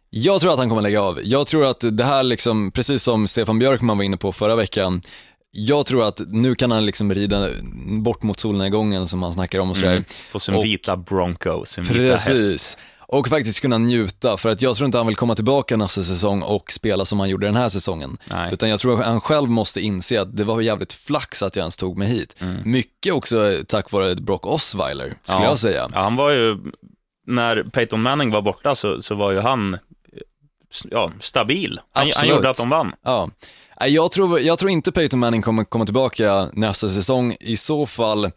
Jag 0.09 0.41
tror 0.41 0.53
att 0.53 0.59
han 0.59 0.69
kommer 0.69 0.81
lägga 0.81 1.01
av. 1.01 1.19
Jag 1.23 1.47
tror 1.47 1.65
att 1.65 1.97
det 1.97 2.03
här, 2.03 2.23
liksom, 2.23 2.71
precis 2.71 3.03
som 3.03 3.27
Stefan 3.27 3.59
Björkman 3.59 3.97
var 3.97 4.03
inne 4.03 4.17
på 4.17 4.31
förra 4.31 4.55
veckan, 4.55 5.01
jag 5.57 5.85
tror 5.85 6.07
att 6.07 6.21
nu 6.27 6.55
kan 6.55 6.71
han 6.71 6.85
liksom 6.85 7.13
rida 7.13 7.49
bort 8.01 8.23
mot 8.23 8.39
solnedgången 8.39 9.07
som 9.07 9.23
han 9.23 9.33
snackar 9.33 9.59
om 9.59 9.69
och 9.69 9.77
sådär. 9.77 9.91
Mm, 9.91 10.03
på 10.31 10.39
sin 10.39 10.55
och, 10.55 10.65
vita 10.65 10.97
Bronco, 10.97 11.65
sin 11.65 11.83
vita 11.83 11.93
precis. 11.93 12.53
häst. 12.53 12.77
Och 13.07 13.27
faktiskt 13.27 13.61
kunna 13.61 13.77
njuta, 13.77 14.37
för 14.37 14.49
att 14.49 14.61
jag 14.61 14.75
tror 14.75 14.85
inte 14.85 14.97
han 14.97 15.07
vill 15.07 15.15
komma 15.15 15.35
tillbaka 15.35 15.77
nästa 15.77 16.03
säsong 16.03 16.41
och 16.41 16.71
spela 16.71 17.05
som 17.05 17.19
han 17.19 17.29
gjorde 17.29 17.45
den 17.45 17.55
här 17.55 17.69
säsongen. 17.69 18.17
Nej. 18.31 18.53
Utan 18.53 18.69
jag 18.69 18.79
tror 18.79 18.99
att 18.99 19.05
han 19.05 19.21
själv 19.21 19.49
måste 19.49 19.81
inse 19.81 20.21
att 20.21 20.37
det 20.37 20.43
var 20.43 20.61
jävligt 20.61 20.93
flax 20.93 21.43
att 21.43 21.55
jag 21.55 21.63
ens 21.63 21.77
tog 21.77 21.97
mig 21.97 22.07
hit. 22.07 22.35
Mm. 22.39 22.71
Mycket 22.71 23.13
också 23.13 23.63
tack 23.67 23.91
vare 23.91 24.15
Brock 24.15 24.45
Osweiler, 24.45 25.17
skulle 25.23 25.43
ja. 25.43 25.49
jag 25.49 25.59
säga. 25.59 25.89
Ja, 25.93 25.99
han 25.99 26.15
var 26.15 26.31
ju, 26.31 26.57
när 27.27 27.63
Peyton 27.63 28.01
Manning 28.01 28.31
var 28.31 28.41
borta 28.41 28.75
så, 28.75 29.01
så 29.01 29.15
var 29.15 29.31
ju 29.31 29.39
han 29.39 29.77
ja, 30.91 31.11
stabil. 31.19 31.79
Han, 31.93 32.11
han 32.15 32.27
gjorde 32.27 32.49
att 32.49 32.57
de 32.57 32.69
vann. 32.69 32.93
Ja. 33.03 33.29
Jag 33.79 34.11
tror, 34.11 34.39
jag 34.39 34.59
tror 34.59 34.71
inte 34.71 34.91
Peyton 34.91 35.19
Manning 35.19 35.41
kommer 35.41 35.63
komma 35.63 35.85
tillbaka 35.85 36.49
nästa 36.53 36.89
säsong. 36.89 37.35
I 37.39 37.57
så 37.57 37.85
fall 37.85 38.31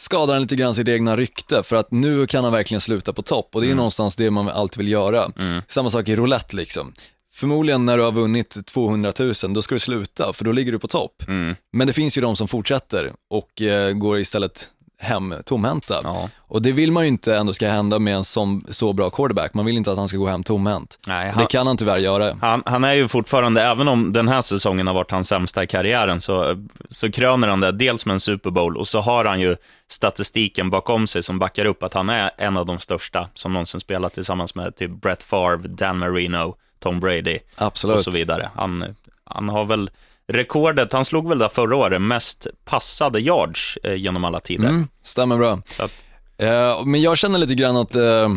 skadar 0.00 0.34
han 0.34 0.42
lite 0.42 0.56
grann 0.56 0.74
sitt 0.74 0.88
egna 0.88 1.16
rykte 1.16 1.62
för 1.62 1.76
att 1.76 1.90
nu 1.90 2.26
kan 2.26 2.44
han 2.44 2.52
verkligen 2.52 2.80
sluta 2.80 3.12
på 3.12 3.22
topp 3.22 3.48
och 3.52 3.60
det 3.60 3.66
är 3.66 3.68
mm. 3.68 3.76
någonstans 3.76 4.16
det 4.16 4.30
man 4.30 4.48
alltid 4.48 4.78
vill 4.78 4.88
göra. 4.88 5.32
Mm. 5.38 5.62
Samma 5.68 5.90
sak 5.90 6.08
i 6.08 6.16
roulette 6.16 6.56
liksom. 6.56 6.92
Förmodligen 7.32 7.86
när 7.86 7.96
du 7.96 8.02
har 8.02 8.12
vunnit 8.12 8.66
200 8.66 9.12
000, 9.18 9.34
då 9.48 9.62
ska 9.62 9.74
du 9.74 9.78
sluta 9.78 10.32
för 10.32 10.44
då 10.44 10.52
ligger 10.52 10.72
du 10.72 10.78
på 10.78 10.88
topp. 10.88 11.22
Mm. 11.28 11.56
Men 11.72 11.86
det 11.86 11.92
finns 11.92 12.18
ju 12.18 12.22
de 12.22 12.36
som 12.36 12.48
fortsätter 12.48 13.12
och 13.30 13.62
eh, 13.62 13.92
går 13.92 14.18
istället 14.18 14.68
hem 15.00 15.34
tomhänta. 15.44 16.00
Ja. 16.04 16.28
Och 16.38 16.62
det 16.62 16.72
vill 16.72 16.92
man 16.92 17.02
ju 17.02 17.08
inte 17.08 17.36
ändå 17.36 17.52
ska 17.52 17.68
hända 17.68 17.98
med 17.98 18.14
en 18.14 18.24
som, 18.24 18.64
så 18.68 18.92
bra 18.92 19.10
quarterback. 19.10 19.54
Man 19.54 19.66
vill 19.66 19.76
inte 19.76 19.92
att 19.92 19.98
han 19.98 20.08
ska 20.08 20.18
gå 20.18 20.26
hem 20.26 20.42
tomhänt. 20.42 20.98
Nej, 21.06 21.30
han, 21.30 21.42
det 21.42 21.46
kan 21.46 21.66
han 21.66 21.76
tyvärr 21.76 21.98
göra. 21.98 22.36
Han, 22.40 22.62
han, 22.66 22.84
är 22.84 22.92
ju 22.92 23.08
fortfarande, 23.08 23.62
även 23.62 23.88
om 23.88 24.12
den 24.12 24.28
här 24.28 24.40
säsongen 24.40 24.86
har 24.86 24.94
varit 24.94 25.10
hans 25.10 25.28
sämsta 25.28 25.62
i 25.62 25.66
karriären, 25.66 26.20
så, 26.20 26.66
så 26.88 27.12
kröner 27.12 27.48
han 27.48 27.60
det 27.60 27.72
dels 27.72 28.06
med 28.06 28.12
en 28.12 28.20
Super 28.20 28.50
Bowl 28.50 28.76
och 28.76 28.88
så 28.88 29.00
har 29.00 29.24
han 29.24 29.40
ju 29.40 29.56
statistiken 29.88 30.70
bakom 30.70 31.06
sig 31.06 31.22
som 31.22 31.38
backar 31.38 31.64
upp 31.64 31.82
att 31.82 31.94
han 31.94 32.10
är 32.10 32.30
en 32.38 32.56
av 32.56 32.66
de 32.66 32.78
största 32.78 33.28
som 33.34 33.52
någonsin 33.52 33.80
spelat 33.80 34.14
tillsammans 34.14 34.54
med 34.54 34.76
typ 34.76 34.90
Brett 34.90 35.22
Favre, 35.22 35.68
Dan 35.68 35.98
Marino, 35.98 36.54
Tom 36.78 37.00
Brady 37.00 37.38
Absolut. 37.56 37.96
och 37.96 38.02
så 38.02 38.10
vidare. 38.10 38.50
Han, 38.54 38.94
han 39.24 39.48
har 39.48 39.64
väl 39.64 39.90
rekordet, 40.32 40.92
han 40.92 41.04
slog 41.04 41.28
väl 41.28 41.38
där 41.38 41.48
förra 41.48 41.76
året, 41.76 42.02
mest 42.02 42.46
passade 42.64 43.20
yards 43.20 43.78
eh, 43.82 43.94
genom 43.94 44.24
alla 44.24 44.40
tider. 44.40 44.68
Mm, 44.68 44.88
stämmer 45.02 45.36
bra. 45.36 45.62
Att... 45.78 45.92
Eh, 46.38 46.84
men 46.84 47.02
jag 47.02 47.18
känner 47.18 47.38
lite 47.38 47.54
grann 47.54 47.76
att 47.76 47.94
eh, 47.94 48.28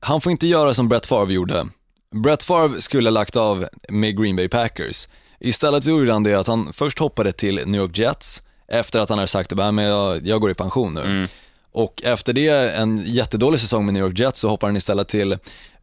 han 0.00 0.20
får 0.20 0.32
inte 0.32 0.46
göra 0.46 0.74
som 0.74 0.88
Brett 0.88 1.06
Favre 1.06 1.34
gjorde. 1.34 1.66
Brett 2.24 2.42
Favre 2.42 2.80
skulle 2.80 3.08
ha 3.08 3.12
lagt 3.12 3.36
av 3.36 3.66
med 3.88 4.18
Green 4.22 4.36
Bay 4.36 4.48
Packers. 4.48 5.08
Istället 5.40 5.86
gjorde 5.86 6.12
han 6.12 6.22
det 6.22 6.34
att 6.34 6.46
han 6.46 6.72
först 6.72 6.98
hoppade 6.98 7.32
till 7.32 7.54
New 7.66 7.80
York 7.80 7.98
Jets, 7.98 8.42
efter 8.68 8.98
att 8.98 9.08
han 9.08 9.18
hade 9.18 9.28
sagt 9.28 9.52
att 9.52 9.76
jag, 9.76 10.26
jag 10.26 10.40
går 10.40 10.50
i 10.50 10.54
pension 10.54 10.94
nu. 10.94 11.00
Mm. 11.00 11.26
Och 11.72 12.02
efter 12.04 12.32
det, 12.32 12.48
en 12.74 13.02
jättedålig 13.06 13.60
säsong 13.60 13.84
med 13.84 13.94
New 13.94 14.02
York 14.02 14.18
Jets, 14.18 14.40
så 14.40 14.48
hoppar 14.48 14.68
han 14.68 14.76
istället 14.76 15.08
till 15.08 15.38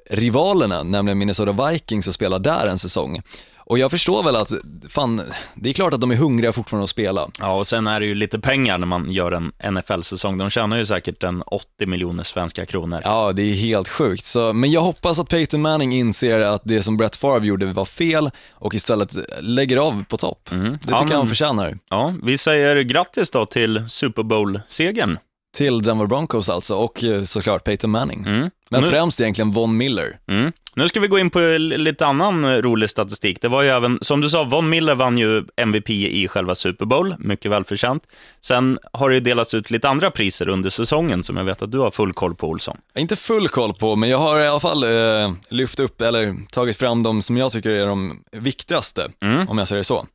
rivalerna, 0.09 0.83
nämligen 0.83 1.17
Minnesota 1.17 1.69
Vikings 1.69 2.07
och 2.07 2.13
spelar 2.13 2.39
där 2.39 2.67
en 2.67 2.79
säsong. 2.79 3.21
Och 3.69 3.79
jag 3.79 3.91
förstår 3.91 4.23
väl 4.23 4.35
att, 4.35 4.51
fan, 4.89 5.21
det 5.55 5.69
är 5.69 5.73
klart 5.73 5.93
att 5.93 6.01
de 6.01 6.11
är 6.11 6.15
hungriga 6.15 6.53
fortfarande 6.53 6.83
att 6.83 6.89
spela. 6.89 7.27
Ja, 7.39 7.53
och 7.53 7.67
sen 7.67 7.87
är 7.87 7.99
det 7.99 8.05
ju 8.05 8.15
lite 8.15 8.39
pengar 8.39 8.77
när 8.77 8.87
man 8.87 9.11
gör 9.11 9.31
en 9.31 9.73
NFL-säsong. 9.73 10.37
De 10.37 10.49
tjänar 10.49 10.77
ju 10.77 10.85
säkert 10.85 11.23
en 11.23 11.41
80 11.41 11.85
miljoner 11.85 12.23
svenska 12.23 12.65
kronor. 12.65 13.01
Ja, 13.03 13.33
det 13.33 13.41
är 13.41 13.53
helt 13.53 13.89
sjukt. 13.89 14.25
Så, 14.25 14.53
men 14.53 14.71
jag 14.71 14.81
hoppas 14.81 15.19
att 15.19 15.29
Peyton 15.29 15.61
Manning 15.61 15.93
inser 15.93 16.39
att 16.39 16.61
det 16.65 16.83
som 16.83 16.97
Brett 16.97 17.15
Favre 17.15 17.47
gjorde 17.47 17.65
var 17.65 17.85
fel 17.85 18.31
och 18.51 18.75
istället 18.75 19.15
lägger 19.41 19.77
av 19.77 20.03
på 20.09 20.17
topp. 20.17 20.51
Mm. 20.51 20.71
Det 20.71 20.77
tycker 20.77 20.91
ja, 20.91 21.01
men, 21.01 21.11
jag 21.11 21.17
han 21.17 21.27
förtjänar. 21.27 21.77
Ja, 21.89 22.13
vi 22.23 22.37
säger 22.37 22.81
grattis 22.81 23.31
då 23.31 23.45
till 23.45 23.89
Super 23.89 24.23
Bowl-segern 24.23 25.17
till 25.57 25.81
Denver 25.81 26.05
Broncos 26.05 26.49
alltså, 26.49 26.75
och 26.75 27.03
eh, 27.03 27.23
såklart 27.23 27.63
Peyton 27.63 27.89
Manning. 27.89 28.23
Mm. 28.27 28.49
Men 28.69 28.81
nu... 28.81 28.89
främst 28.89 29.21
egentligen 29.21 29.51
Von 29.51 29.77
Miller. 29.77 30.19
Mm. 30.27 30.51
Nu 30.79 30.87
ska 30.87 30.99
vi 30.99 31.07
gå 31.07 31.19
in 31.19 31.29
på 31.29 31.39
lite 31.59 32.05
annan 32.05 32.61
rolig 32.61 32.89
statistik. 32.89 33.41
Det 33.41 33.47
var 33.47 33.61
ju 33.61 33.69
även, 33.69 33.99
som 34.01 34.21
du 34.21 34.29
sa, 34.29 34.43
Von 34.43 34.69
Miller 34.69 34.95
vann 34.95 35.17
ju 35.17 35.45
MVP 35.55 35.89
i 35.89 36.27
själva 36.27 36.55
Super 36.55 36.85
Bowl, 36.85 37.15
mycket 37.19 37.51
välförtjänt. 37.51 38.03
Sen 38.41 38.79
har 38.93 39.09
det 39.09 39.15
ju 39.15 39.21
delats 39.21 39.53
ut 39.53 39.71
lite 39.71 39.89
andra 39.89 40.11
priser 40.11 40.47
under 40.47 40.69
säsongen 40.69 41.23
som 41.23 41.37
jag 41.37 41.43
vet 41.43 41.61
att 41.61 41.71
du 41.71 41.79
har 41.79 41.91
full 41.91 42.13
koll 42.13 42.35
på, 42.35 42.47
Olsson. 42.47 42.77
Inte 42.97 43.15
full 43.15 43.47
koll 43.47 43.73
på, 43.73 43.95
men 43.95 44.09
jag 44.09 44.17
har 44.17 44.39
i 44.39 44.47
alla 44.47 44.59
fall 44.59 44.83
eh, 44.83 45.33
lyft 45.49 45.79
upp, 45.79 46.01
eller 46.01 46.35
tagit 46.51 46.77
fram 46.77 47.03
de 47.03 47.21
som 47.21 47.37
jag 47.37 47.51
tycker 47.51 47.69
är 47.69 47.85
de 47.85 48.23
viktigaste, 48.31 49.11
mm. 49.21 49.49
om 49.49 49.57
jag 49.57 49.67
säger 49.67 49.83
så. 49.83 50.05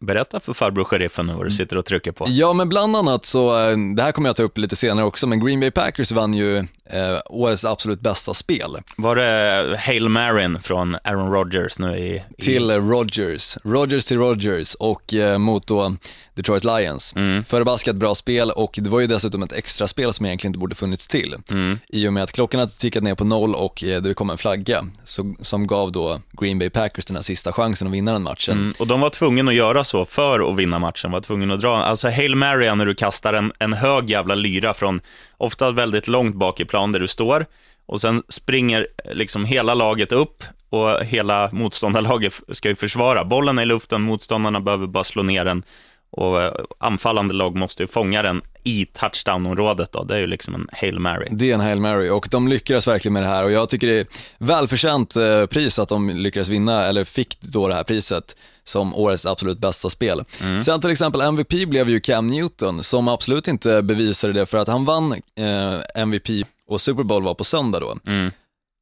Berätta 0.00 0.40
för 0.40 0.52
farbror 0.52 0.84
sheriffen 0.84 1.26
vad 1.36 1.46
du 1.46 1.50
sitter 1.50 1.78
och 1.78 1.84
trycker 1.84 2.12
på. 2.12 2.26
Ja, 2.28 2.52
men 2.52 2.68
bland 2.68 2.96
annat 2.96 3.26
så, 3.26 3.68
eh, 3.68 3.76
det 3.96 4.02
här 4.02 4.12
kommer 4.12 4.28
jag 4.28 4.36
ta 4.36 4.42
upp 4.42 4.58
lite 4.58 4.76
senare 4.76 5.06
också, 5.06 5.26
men 5.26 5.44
Green 5.44 5.60
Bay 5.60 5.70
Packers 5.70 6.12
vann 6.12 6.34
ju 6.34 6.58
eh, 6.58 7.18
årets 7.26 7.64
absolut 7.64 8.00
bästa 8.00 8.34
spel. 8.34 8.70
Var 8.96 9.16
det 9.16 9.76
Hail 9.78 10.08
Marin 10.08 10.60
från 10.62 10.96
Aaron 11.04 11.32
Rodgers 11.32 11.78
nu 11.78 11.96
i... 11.96 12.22
i... 12.38 12.42
Till 12.42 12.70
Rodgers, 12.70 13.58
Rodgers 13.64 14.06
till 14.06 14.18
Rodgers 14.18 14.74
och 14.74 15.14
eh, 15.14 15.38
mot 15.38 15.66
då 15.66 15.96
Detroit 16.34 16.64
Lions. 16.64 17.12
Mm. 17.16 17.44
Förbaskat 17.44 17.96
bra 17.96 18.14
spel 18.14 18.50
och 18.50 18.78
det 18.82 18.90
var 18.90 19.00
ju 19.00 19.06
dessutom 19.06 19.42
ett 19.42 19.52
extra 19.52 19.88
spel 19.88 20.12
som 20.12 20.26
egentligen 20.26 20.50
inte 20.50 20.58
borde 20.58 20.74
funnits 20.74 21.08
till. 21.08 21.34
Mm. 21.50 21.78
I 21.88 22.08
och 22.08 22.12
med 22.12 22.22
att 22.22 22.32
klockan 22.32 22.60
hade 22.60 22.72
tickat 22.72 23.02
ner 23.02 23.14
på 23.14 23.24
noll 23.24 23.54
och 23.54 23.84
eh, 23.84 24.02
det 24.02 24.14
kom 24.14 24.30
en 24.30 24.38
flagga 24.38 24.86
så, 25.04 25.34
som 25.40 25.66
gav 25.66 25.92
då 25.92 26.20
Green 26.32 26.58
Bay 26.58 26.70
Packers 26.70 27.06
den 27.06 27.16
här 27.16 27.22
sista 27.22 27.52
chansen 27.52 27.88
att 27.88 27.94
vinna 27.94 28.12
den 28.12 28.22
matchen. 28.22 28.58
Mm. 28.58 28.74
Och 28.78 28.86
de 28.86 29.00
var 29.00 29.10
tvungna 29.10 29.50
att 29.50 29.56
göra 29.56 29.84
så 29.86 30.04
för 30.04 30.50
att 30.50 30.56
vinna 30.56 30.78
matchen, 30.78 31.10
var 31.10 31.20
tvungen 31.20 31.50
att 31.50 31.60
dra, 31.60 31.76
alltså 31.76 32.08
Hail 32.08 32.36
Mary 32.36 32.74
när 32.74 32.86
du 32.86 32.94
kastar 32.94 33.34
en, 33.34 33.52
en 33.58 33.72
hög 33.72 34.10
jävla 34.10 34.34
lyra 34.34 34.74
från, 34.74 35.00
ofta 35.36 35.70
väldigt 35.70 36.08
långt 36.08 36.34
bak 36.34 36.60
i 36.60 36.64
plan 36.64 36.92
där 36.92 37.00
du 37.00 37.08
står, 37.08 37.46
och 37.86 38.00
sen 38.00 38.22
springer 38.28 38.86
liksom 39.12 39.44
hela 39.44 39.74
laget 39.74 40.12
upp 40.12 40.44
och 40.70 41.04
hela 41.04 41.50
motståndarlaget 41.52 42.40
ska 42.48 42.68
ju 42.68 42.74
försvara. 42.74 43.24
Bollen 43.24 43.58
är 43.58 43.62
i 43.62 43.66
luften, 43.66 44.02
motståndarna 44.02 44.60
behöver 44.60 44.86
bara 44.86 45.04
slå 45.04 45.22
ner 45.22 45.44
den 45.44 45.62
och 46.10 46.42
eh, 46.42 46.52
anfallande 46.78 47.34
lag 47.34 47.56
måste 47.56 47.82
ju 47.82 47.86
fånga 47.86 48.22
den 48.22 48.42
i 48.64 48.86
touchdown-området 48.86 49.92
då. 49.92 50.04
Det 50.04 50.14
är 50.14 50.18
ju 50.18 50.26
liksom 50.26 50.54
en 50.54 50.68
Hail 50.72 50.98
Mary. 50.98 51.28
Det 51.30 51.50
är 51.50 51.54
en 51.54 51.60
Hail 51.60 51.80
Mary 51.80 52.08
och 52.08 52.28
de 52.30 52.48
lyckades 52.48 52.86
verkligen 52.86 53.12
med 53.12 53.22
det 53.22 53.28
här 53.28 53.44
och 53.44 53.50
jag 53.50 53.68
tycker 53.68 53.86
det 53.86 53.98
är 53.98 54.06
välförtjänt 54.38 55.16
eh, 55.16 55.46
pris 55.46 55.78
att 55.78 55.88
de 55.88 56.10
lyckades 56.10 56.48
vinna, 56.48 56.86
eller 56.86 57.04
fick 57.04 57.40
då 57.40 57.68
det 57.68 57.74
här 57.74 57.84
priset 57.84 58.36
som 58.64 58.94
årets 58.94 59.26
absolut 59.26 59.58
bästa 59.58 59.90
spel. 59.90 60.24
Mm. 60.40 60.60
Sen 60.60 60.80
till 60.80 60.90
exempel 60.90 61.20
MVP 61.20 61.68
blev 61.68 61.90
ju 61.90 62.00
Cam 62.00 62.26
Newton 62.26 62.82
som 62.82 63.08
absolut 63.08 63.48
inte 63.48 63.82
bevisade 63.82 64.32
det 64.32 64.46
för 64.46 64.58
att 64.58 64.68
han 64.68 64.84
vann 64.84 65.12
eh, 65.12 66.02
MVP 66.02 66.28
och 66.68 66.80
Super 66.80 67.02
Bowl 67.02 67.22
var 67.22 67.34
på 67.34 67.44
söndag 67.44 67.80
då. 67.80 67.98
Mm. 68.06 68.30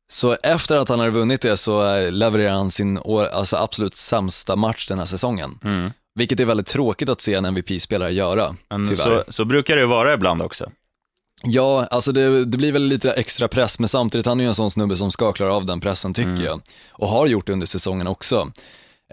Så 0.09 0.37
efter 0.43 0.77
att 0.77 0.89
han 0.89 0.99
hade 0.99 1.11
vunnit 1.11 1.41
det 1.41 1.57
så 1.57 1.95
eh, 1.97 2.13
levererade 2.13 2.57
han 2.57 2.71
sin 2.71 2.99
år, 2.99 3.27
alltså 3.27 3.57
absolut 3.57 3.95
sämsta 3.95 4.57
match 4.57 4.89
den 4.89 4.99
här 4.99 5.07
säsongen. 5.07 5.59
Mm. 5.65 5.91
Vilket 6.15 6.41
är 6.41 6.45
väldigt 6.45 6.67
tråkigt 6.67 7.09
att 7.09 7.21
se 7.21 7.35
en 7.35 7.45
MVP-spelare 7.45 8.13
göra, 8.13 8.55
Men 8.71 8.97
så, 8.97 9.25
så, 9.29 9.45
brukar 9.45 9.77
det 9.77 9.87
vara 9.87 10.15
ibland 10.15 10.43
också. 10.43 10.71
Ja, 11.43 11.87
alltså 11.91 12.13
det, 12.13 12.45
det, 12.45 12.57
blir 12.57 12.73
väl 12.73 12.83
lite 12.83 13.13
extra 13.13 13.49
press, 13.49 13.79
men 13.79 13.89
samtidigt 13.89 14.27
han 14.27 14.41
är 14.41 14.45
ju 14.45 14.49
en 14.49 14.55
sån 14.55 14.71
snubbe 14.71 14.97
som 14.97 15.13
ska 15.13 15.33
klara 15.33 15.55
av 15.55 15.67
den 15.67 15.81
pressen 15.81 16.15
tycker 16.15 16.31
mm. 16.31 16.45
jag. 16.45 16.61
Och 16.91 17.09
har 17.09 17.27
gjort 17.27 17.47
det 17.47 17.53
under 17.53 17.67
säsongen 17.67 18.07
också. 18.07 18.53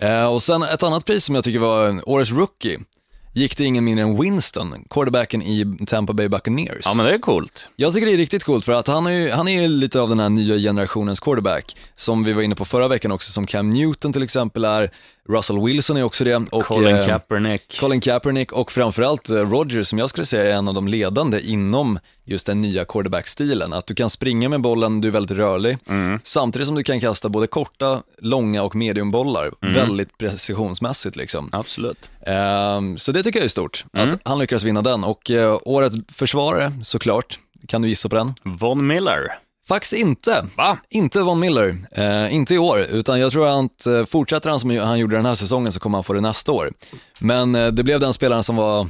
Eh, 0.01 0.25
och 0.25 0.43
sen 0.43 0.63
ett 0.63 0.83
annat 0.83 1.05
pris 1.05 1.25
som 1.25 1.35
jag 1.35 1.43
tycker 1.43 1.59
var 1.59 2.09
årets 2.09 2.31
rookie, 2.31 2.79
gick 3.33 3.57
det 3.57 3.63
ingen 3.63 3.83
mindre 3.83 4.05
än 4.05 4.21
Winston, 4.21 4.85
quarterbacken 4.89 5.41
i 5.41 5.77
Tampa 5.87 6.13
Bay 6.13 6.27
Buccaneers. 6.27 6.81
Ja 6.85 6.93
men 6.93 7.05
det 7.05 7.13
är 7.13 7.17
coolt. 7.19 7.69
Jag 7.75 7.93
tycker 7.93 8.07
det 8.07 8.13
är 8.13 8.17
riktigt 8.17 8.43
coolt 8.43 8.65
för 8.65 8.71
att 8.71 8.87
han 8.87 9.07
är 9.07 9.11
ju, 9.11 9.31
han 9.31 9.47
är 9.47 9.61
ju 9.61 9.67
lite 9.67 9.99
av 9.99 10.09
den 10.09 10.19
här 10.19 10.29
nya 10.29 10.57
generationens 10.57 11.19
quarterback, 11.19 11.75
som 11.95 12.23
vi 12.23 12.33
var 12.33 12.41
inne 12.41 12.55
på 12.55 12.65
förra 12.65 12.87
veckan 12.87 13.11
också, 13.11 13.31
som 13.31 13.45
Cam 13.45 13.69
Newton 13.69 14.13
till 14.13 14.23
exempel 14.23 14.65
är, 14.65 14.91
Russell 15.29 15.59
Wilson 15.59 15.97
är 15.97 16.03
också 16.03 16.23
det. 16.23 16.35
Och, 16.35 16.63
Colin 16.63 16.95
eh, 16.95 17.07
Kaepernick. 17.07 17.79
Colin 17.79 18.01
Kaepernick 18.01 18.51
och 18.51 18.71
framförallt 18.71 19.29
eh, 19.29 19.35
Rodgers 19.35 19.87
som 19.87 19.99
jag 19.99 20.09
skulle 20.09 20.25
säga 20.25 20.53
är 20.53 20.57
en 20.57 20.67
av 20.67 20.73
de 20.73 20.87
ledande 20.87 21.41
inom 21.41 21.99
just 22.25 22.45
den 22.45 22.61
nya 22.61 22.85
quarterback-stilen. 22.85 23.73
Att 23.73 23.87
du 23.87 23.95
kan 23.95 24.09
springa 24.09 24.49
med 24.49 24.61
bollen, 24.61 25.01
du 25.01 25.07
är 25.07 25.11
väldigt 25.11 25.37
rörlig, 25.37 25.77
mm. 25.89 26.19
samtidigt 26.23 26.67
som 26.67 26.75
du 26.75 26.83
kan 26.83 26.99
kasta 26.99 27.29
både 27.29 27.47
korta, 27.47 28.03
långa 28.17 28.63
och 28.63 28.75
mediumbollar, 28.75 29.51
mm. 29.61 29.73
väldigt 29.75 30.17
precisionsmässigt 30.17 31.15
liksom. 31.15 31.49
Absolut. 31.51 32.09
Um, 32.27 32.97
så 32.97 33.11
det 33.11 33.20
tycker 33.23 33.39
jag 33.39 33.45
är 33.45 33.49
stort, 33.49 33.85
mm. 33.93 34.07
att 34.07 34.19
han 34.25 34.39
lyckas 34.39 34.63
vinna 34.63 34.81
den. 34.81 35.03
Och 35.03 35.29
uh, 35.29 35.59
årets 35.65 35.95
försvarare, 36.07 36.73
såklart, 36.83 37.39
kan 37.67 37.81
du 37.81 37.87
gissa 37.87 38.09
på 38.09 38.15
den? 38.15 38.33
Von 38.43 38.87
Miller. 38.87 39.31
Faktiskt 39.67 39.93
inte. 39.93 40.45
Va? 40.55 40.77
Inte 40.89 41.21
Von 41.21 41.39
Miller. 41.39 41.77
Eh, 41.91 42.35
inte 42.35 42.55
i 42.55 42.57
år, 42.57 42.81
utan 42.89 43.19
jag 43.19 43.31
tror 43.31 43.65
att 43.65 43.85
eh, 43.85 44.05
fortsätter 44.05 44.49
han 44.49 44.59
som 44.59 44.77
han 44.77 44.99
gjorde 44.99 45.15
den 45.15 45.25
här 45.25 45.35
säsongen 45.35 45.71
så 45.71 45.79
kommer 45.79 45.97
han 45.97 46.03
få 46.03 46.13
det 46.13 46.21
nästa 46.21 46.51
år. 46.51 46.71
Men 47.19 47.55
eh, 47.55 47.67
det 47.67 47.83
blev 47.83 47.99
den 47.99 48.13
spelaren 48.13 48.43
som 48.43 48.55
var 48.55 48.87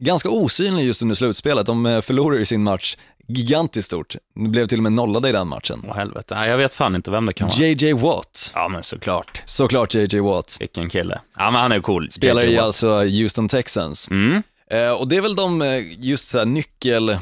ganska 0.00 0.30
osynlig 0.30 0.84
just 0.84 1.02
under 1.02 1.14
slutspelet. 1.14 1.66
De 1.66 1.86
eh, 1.86 2.00
förlorade 2.00 2.46
sin 2.46 2.62
match 2.62 2.96
gigantiskt 3.32 3.86
stort. 3.86 4.16
Det 4.34 4.48
blev 4.48 4.66
till 4.66 4.78
och 4.78 4.82
med 4.82 4.92
nollade 4.92 5.28
i 5.28 5.32
den 5.32 5.48
matchen. 5.48 5.84
Åh 5.88 5.94
helvete, 5.94 6.34
Nej, 6.34 6.50
jag 6.50 6.56
vet 6.56 6.74
fan 6.74 6.94
inte 6.94 7.10
vem 7.10 7.26
det 7.26 7.32
kan 7.32 7.48
vara. 7.48 7.58
JJ 7.58 7.92
Watt. 7.92 8.52
Ja 8.54 8.68
men 8.68 8.82
såklart. 8.82 9.42
Såklart 9.44 9.94
JJ 9.94 10.20
Watt. 10.20 10.56
Vilken 10.60 10.90
kille. 10.90 11.20
Ja 11.38 11.50
men 11.50 11.60
han 11.60 11.72
är 11.72 11.80
cool. 11.80 12.10
Spelar 12.10 12.44
i 12.44 12.58
alltså 12.58 13.04
Houston 13.04 13.48
Texans. 13.48 14.08
Mm. 14.10 14.42
Eh, 14.70 14.90
och 14.90 15.08
det 15.08 15.16
är 15.16 15.20
väl 15.20 15.34
de 15.34 15.62
eh, 15.62 15.82
just 15.98 16.28
så 16.28 16.44
nyckel 16.44 17.18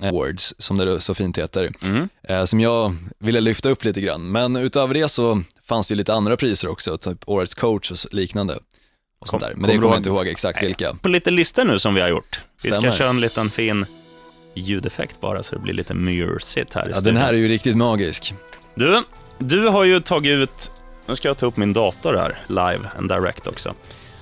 Awards, 0.00 0.54
som 0.58 0.78
det 0.78 1.00
så 1.00 1.14
fint 1.14 1.38
heter, 1.38 1.72
mm. 1.82 2.08
eh, 2.28 2.44
som 2.44 2.60
jag 2.60 2.96
ville 3.18 3.40
lyfta 3.40 3.68
upp 3.68 3.84
lite 3.84 4.00
grann. 4.00 4.32
Men 4.32 4.56
utöver 4.56 4.94
det 4.94 5.08
så 5.08 5.42
fanns 5.68 5.88
det 5.88 5.92
ju 5.92 5.96
lite 5.96 6.14
andra 6.14 6.36
priser 6.36 6.68
också, 6.68 6.98
typ 6.98 7.18
Årets 7.26 7.54
coach 7.54 7.90
och 7.90 8.14
liknande. 8.14 8.58
Och 9.20 9.28
sånt 9.28 9.42
där. 9.42 9.52
Men 9.56 9.70
det 9.70 9.76
kommer 9.76 9.88
jag 9.88 9.96
inte 9.96 10.08
ihåg 10.08 10.28
exakt 10.28 10.58
nej, 10.60 10.66
vilka. 10.66 10.94
På 10.94 11.08
lite 11.08 11.30
listor 11.30 11.64
nu 11.64 11.78
som 11.78 11.94
vi 11.94 12.00
har 12.00 12.08
gjort. 12.08 12.40
Vi 12.62 12.70
Stämmer. 12.70 12.90
ska 12.90 12.98
köra 12.98 13.08
en 13.08 13.20
liten 13.20 13.50
fin 13.50 13.86
ljudeffekt 14.54 15.20
bara 15.20 15.42
så 15.42 15.54
det 15.54 15.60
blir 15.60 15.74
lite 15.74 15.94
mysigt 15.94 16.74
här 16.74 16.88
i 16.88 16.92
Ja, 16.94 17.00
den 17.00 17.16
här 17.16 17.28
är 17.28 17.38
ju 17.38 17.48
riktigt 17.48 17.76
magisk. 17.76 18.34
Du, 18.74 19.02
du 19.38 19.68
har 19.68 19.84
ju 19.84 20.00
tagit 20.00 20.30
ut, 20.30 20.70
nu 21.06 21.16
ska 21.16 21.28
jag 21.28 21.38
ta 21.38 21.46
upp 21.46 21.56
min 21.56 21.72
dator 21.72 22.14
här, 22.14 22.38
live 22.48 22.88
and 22.98 23.08
direct 23.08 23.46
också. 23.46 23.74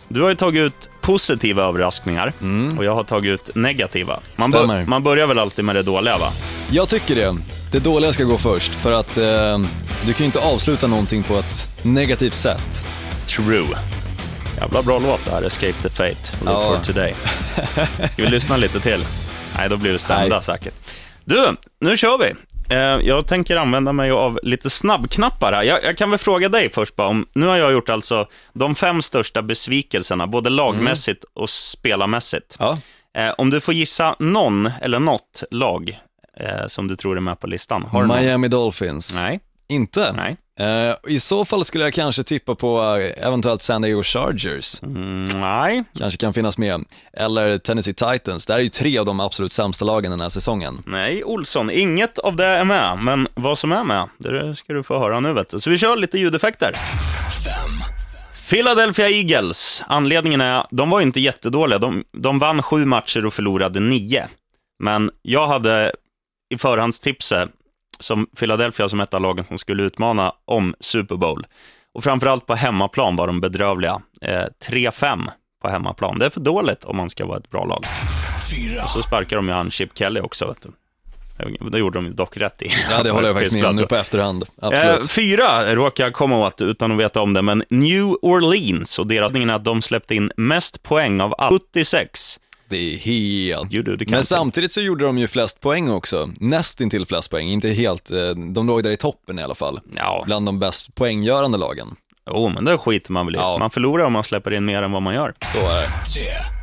Du 0.08 0.22
har 0.22 0.28
ju 0.28 0.34
tagit 0.34 0.60
ut 0.60 0.90
positiva 1.00 1.62
överraskningar 1.62 2.32
mm. 2.40 2.78
och 2.78 2.84
jag 2.84 2.94
har 2.94 3.04
tagit 3.04 3.30
ut 3.32 3.54
negativa. 3.54 4.20
Man, 4.36 4.50
bör, 4.50 4.84
man 4.86 5.02
börjar 5.02 5.26
väl 5.26 5.38
alltid 5.38 5.64
med 5.64 5.74
det 5.74 5.82
dåliga 5.82 6.18
va? 6.18 6.32
Jag 6.70 6.88
tycker 6.88 7.14
det. 7.14 7.36
Det 7.72 7.78
dåliga 7.78 8.12
ska 8.12 8.24
gå 8.24 8.38
först 8.38 8.74
för 8.74 8.92
att 8.92 9.16
eh, 9.16 9.58
du 10.06 10.12
kan 10.12 10.18
ju 10.18 10.24
inte 10.24 10.38
avsluta 10.38 10.86
någonting 10.86 11.22
på 11.22 11.34
ett 11.34 11.68
negativt 11.82 12.34
sätt. 12.34 12.84
True. 13.26 13.78
Jävla 14.60 14.82
bra 14.82 14.98
låt 14.98 15.24
det 15.24 15.30
här, 15.30 15.42
Escape 15.42 15.82
the 15.82 15.88
Fate, 15.88 16.38
Live 16.40 16.52
ja. 16.52 16.76
for 16.76 16.84
Today. 16.84 17.14
Ska 18.10 18.22
vi 18.22 18.28
lyssna 18.28 18.56
lite 18.56 18.80
till? 18.80 19.04
Nej, 19.58 19.68
då 19.68 19.76
blir 19.76 19.92
vi 19.92 19.98
stämda 19.98 20.42
säkert. 20.42 20.74
Du, 21.24 21.56
nu 21.80 21.96
kör 21.96 22.18
vi. 22.18 22.34
Eh, 22.74 23.08
jag 23.08 23.26
tänker 23.26 23.56
använda 23.56 23.92
mig 23.92 24.10
av 24.10 24.40
lite 24.42 24.70
snabbknappar 24.70 25.52
här. 25.52 25.62
Jag, 25.62 25.84
jag, 25.84 25.96
kan 25.96 26.10
väl 26.10 26.18
fråga 26.18 26.48
dig 26.48 26.70
först 26.70 26.96
bara 26.96 27.08
om, 27.08 27.26
nu 27.32 27.46
har 27.46 27.56
jag 27.56 27.72
gjort 27.72 27.90
alltså 27.90 28.26
de 28.52 28.74
fem 28.74 29.02
största 29.02 29.42
besvikelserna, 29.42 30.26
både 30.26 30.50
lagmässigt 30.50 31.24
mm. 31.24 31.42
och 31.42 31.50
spelarmässigt. 31.50 32.56
Ja. 32.58 32.78
Eh, 33.18 33.30
om 33.38 33.50
du 33.50 33.60
får 33.60 33.74
gissa 33.74 34.16
någon 34.18 34.70
eller 34.80 34.98
något 34.98 35.42
lag 35.50 36.00
eh, 36.36 36.66
som 36.66 36.88
du 36.88 36.96
tror 36.96 37.16
är 37.16 37.20
med 37.20 37.40
på 37.40 37.46
listan. 37.46 37.82
Har 37.82 38.04
Miami 38.04 38.48
Dolphins. 38.48 39.20
Nej. 39.20 39.40
Inte? 39.68 40.12
Nej. 40.12 40.36
Uh, 40.60 41.12
I 41.12 41.20
så 41.20 41.44
fall 41.44 41.64
skulle 41.64 41.84
jag 41.84 41.94
kanske 41.94 42.22
tippa 42.22 42.54
på 42.54 42.80
uh, 42.80 43.26
eventuellt 43.26 43.62
San 43.62 43.82
Diego 43.82 44.02
Chargers. 44.02 44.82
Mm, 44.82 45.24
nej. 45.24 45.84
Kanske 45.98 46.18
kan 46.18 46.34
finnas 46.34 46.58
med. 46.58 46.84
Eller 47.12 47.58
Tennessee 47.58 47.94
Titans. 47.94 48.46
Det 48.46 48.52
här 48.52 48.60
är 48.60 48.64
ju 48.64 48.68
tre 48.68 48.98
av 48.98 49.06
de 49.06 49.20
absolut 49.20 49.52
sämsta 49.52 49.84
lagen 49.84 50.10
den 50.10 50.20
här 50.20 50.28
säsongen. 50.28 50.82
Nej, 50.86 51.24
Olsson, 51.24 51.70
inget 51.70 52.18
av 52.18 52.36
det 52.36 52.44
är 52.44 52.64
med. 52.64 52.98
Men 52.98 53.28
vad 53.34 53.58
som 53.58 53.72
är 53.72 53.84
med, 53.84 54.08
det 54.18 54.56
ska 54.56 54.72
du 54.72 54.82
få 54.82 54.98
höra 54.98 55.20
nu 55.20 55.32
vet 55.32 55.50
du. 55.50 55.60
Så 55.60 55.70
vi 55.70 55.78
kör 55.78 55.96
lite 55.96 56.18
ljudeffekter. 56.18 56.72
Fem. 57.44 57.78
Philadelphia 58.50 59.08
Eagles. 59.08 59.82
Anledningen 59.86 60.40
är, 60.40 60.66
de 60.70 60.90
var 60.90 61.00
inte 61.00 61.20
jättedåliga. 61.20 61.78
De, 61.78 62.04
de 62.12 62.38
vann 62.38 62.62
sju 62.62 62.84
matcher 62.84 63.26
och 63.26 63.34
förlorade 63.34 63.80
nio. 63.80 64.28
Men 64.82 65.10
jag 65.22 65.46
hade 65.46 65.92
i 66.54 66.58
förhandstipset 66.58 67.50
som 68.00 68.26
Philadelphia 68.38 68.88
som 68.88 69.00
ett 69.00 69.14
av 69.14 69.20
lagen 69.20 69.44
som 69.44 69.58
skulle 69.58 69.82
utmana 69.82 70.32
om 70.44 70.74
Super 70.80 71.16
Bowl. 71.16 71.46
Och 71.94 72.04
framförallt 72.04 72.46
på 72.46 72.54
hemmaplan 72.54 73.16
var 73.16 73.26
de 73.26 73.40
bedrövliga. 73.40 74.00
Eh, 74.20 74.44
3-5 74.70 75.28
på 75.62 75.68
hemmaplan. 75.68 76.18
Det 76.18 76.26
är 76.26 76.30
för 76.30 76.40
dåligt 76.40 76.84
om 76.84 76.96
man 76.96 77.10
ska 77.10 77.26
vara 77.26 77.38
ett 77.38 77.50
bra 77.50 77.64
lag. 77.64 77.84
Fyra. 78.50 78.84
Och 78.84 78.90
så 78.90 79.02
sparkar 79.02 79.36
de 79.36 79.48
ju 79.48 79.54
han 79.54 79.70
Chip 79.70 79.98
Kelly 79.98 80.20
också, 80.20 80.46
vet 80.46 80.62
du. 80.62 80.70
Det 81.70 81.78
gjorde 81.78 81.98
de 81.98 82.14
dock 82.14 82.36
rätt 82.36 82.62
i. 82.62 82.70
Ja, 82.90 83.02
det 83.02 83.10
håller 83.10 83.28
jag 83.28 83.36
faktiskt 83.36 83.56
med 83.56 83.66
om 83.66 83.76
nu 83.76 83.86
på 83.86 83.96
efterhand. 83.96 84.44
Absolut. 84.62 85.00
Eh, 85.00 85.06
fyra 85.06 85.74
råkar 85.74 86.04
jag 86.04 86.14
komma 86.14 86.38
åt 86.38 86.62
utan 86.62 86.92
att 86.92 86.98
veta 86.98 87.20
om 87.20 87.34
det, 87.34 87.42
men 87.42 87.64
New 87.68 88.16
Orleans 88.22 88.98
och 88.98 89.06
deras 89.06 89.34
är 89.34 89.48
att 89.48 89.64
de 89.64 89.82
släppte 89.82 90.14
in 90.14 90.30
mest 90.36 90.82
poäng 90.82 91.20
av 91.20 91.34
alla, 91.38 91.58
76. 91.58 92.40
Det 92.68 92.94
är 92.94 92.98
helt... 92.98 93.68
Jo, 93.72 93.82
du, 93.82 93.96
det 93.96 94.10
Men 94.10 94.24
samtidigt 94.24 94.72
så 94.72 94.80
gjorde 94.80 95.04
de 95.04 95.18
ju 95.18 95.28
flest 95.28 95.60
poäng 95.60 95.90
också, 95.90 96.30
nästintill 96.40 97.06
flest 97.06 97.30
poäng, 97.30 97.48
inte 97.48 97.68
helt, 97.68 98.10
eh, 98.10 98.30
de 98.30 98.66
låg 98.66 98.82
där 98.82 98.90
i 98.90 98.96
toppen 98.96 99.38
i 99.38 99.42
alla 99.42 99.54
fall. 99.54 99.80
Ja. 99.96 100.22
Bland 100.26 100.46
de 100.46 100.58
bäst 100.58 100.94
poänggörande 100.94 101.58
lagen. 101.58 101.96
Jo, 102.30 102.48
men 102.48 102.64
det 102.64 102.78
skiter 102.78 103.12
man 103.12 103.26
väl 103.26 103.34
i. 103.34 103.38
Ja. 103.38 103.58
Man 103.58 103.70
förlorar 103.70 104.04
om 104.04 104.12
man 104.12 104.24
släpper 104.24 104.50
in 104.50 104.64
mer 104.64 104.82
än 104.82 104.92
vad 104.92 105.02
man 105.02 105.14
gör. 105.14 105.34
Så 105.52 105.58
är 105.58 105.82
det. 106.14 106.58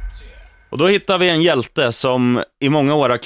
Och 0.69 0.77
då 0.77 0.87
hittar 0.87 1.17
vi 1.17 1.29
en 1.29 1.41
hjälte 1.41 1.91
som 1.91 2.43
i 2.59 2.69
många 2.69 2.95
år 2.95 3.09
har 3.09 3.19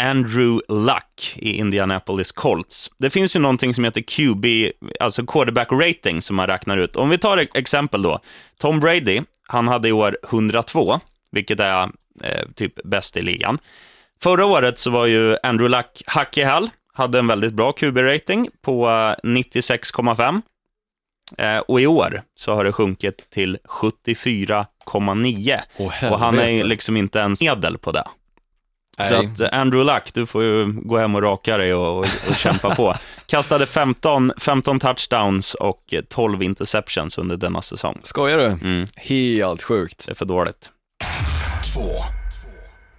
Andrew 0.00 0.60
Luck 0.68 1.34
i 1.36 1.52
Indianapolis 1.52 2.32
Colts. 2.32 2.90
Det 2.98 3.10
finns 3.10 3.36
ju 3.36 3.40
någonting 3.40 3.74
som 3.74 3.84
heter 3.84 4.00
QB, 4.00 4.72
alltså 5.00 5.26
quarterback 5.26 5.72
rating, 5.72 6.22
som 6.22 6.36
man 6.36 6.46
räknar 6.46 6.76
ut. 6.76 6.96
Om 6.96 7.10
vi 7.10 7.18
tar 7.18 7.38
ett 7.38 7.56
exempel 7.56 8.02
då. 8.02 8.20
Tom 8.58 8.80
Brady, 8.80 9.22
han 9.48 9.68
hade 9.68 9.88
i 9.88 9.92
år 9.92 10.18
102, 10.30 11.00
vilket 11.32 11.60
är 11.60 11.90
eh, 12.22 12.48
typ 12.54 12.82
bäst 12.84 13.16
i 13.16 13.22
ligan. 13.22 13.58
Förra 14.22 14.46
året 14.46 14.78
så 14.78 14.90
var 14.90 15.06
ju 15.06 15.36
Andrew 15.42 15.76
Luck 15.76 16.02
hack 16.06 16.38
i 16.38 16.42
häl, 16.42 16.70
hade 16.92 17.18
en 17.18 17.26
väldigt 17.26 17.52
bra 17.52 17.72
QB-rating 17.72 18.48
på 18.62 18.86
96,5. 19.22 20.42
Eh, 21.38 21.58
och 21.58 21.80
i 21.80 21.86
år 21.86 22.22
så 22.36 22.54
har 22.54 22.64
det 22.64 22.72
sjunkit 22.72 23.30
till 23.30 23.58
74,9. 23.68 25.60
Oh, 25.78 26.12
och 26.12 26.18
han 26.18 26.38
är 26.38 26.64
liksom 26.64 26.96
inte 26.96 27.18
ens 27.18 27.42
medel 27.42 27.78
på 27.78 27.92
det. 27.92 28.04
Nej. 28.98 29.08
Så 29.08 29.14
att 29.14 29.40
eh, 29.40 29.60
Andrew 29.60 29.94
Luck, 29.94 30.14
du 30.14 30.26
får 30.26 30.42
ju 30.42 30.72
gå 30.72 30.98
hem 30.98 31.14
och 31.14 31.22
raka 31.22 31.56
dig 31.56 31.74
och, 31.74 31.98
och, 31.98 32.06
och 32.28 32.34
kämpa 32.36 32.74
på. 32.74 32.94
Kastade 33.26 33.66
15, 33.66 34.32
15 34.38 34.80
touchdowns 34.80 35.54
och 35.54 35.94
12 36.08 36.42
interceptions 36.42 37.18
under 37.18 37.36
denna 37.36 37.62
säsong. 37.62 38.00
Skojar 38.02 38.38
du? 38.38 38.44
Mm. 38.44 38.86
Helt 38.96 39.62
sjukt. 39.62 40.06
Det 40.06 40.12
är 40.12 40.14
för 40.14 40.24
dåligt. 40.24 40.70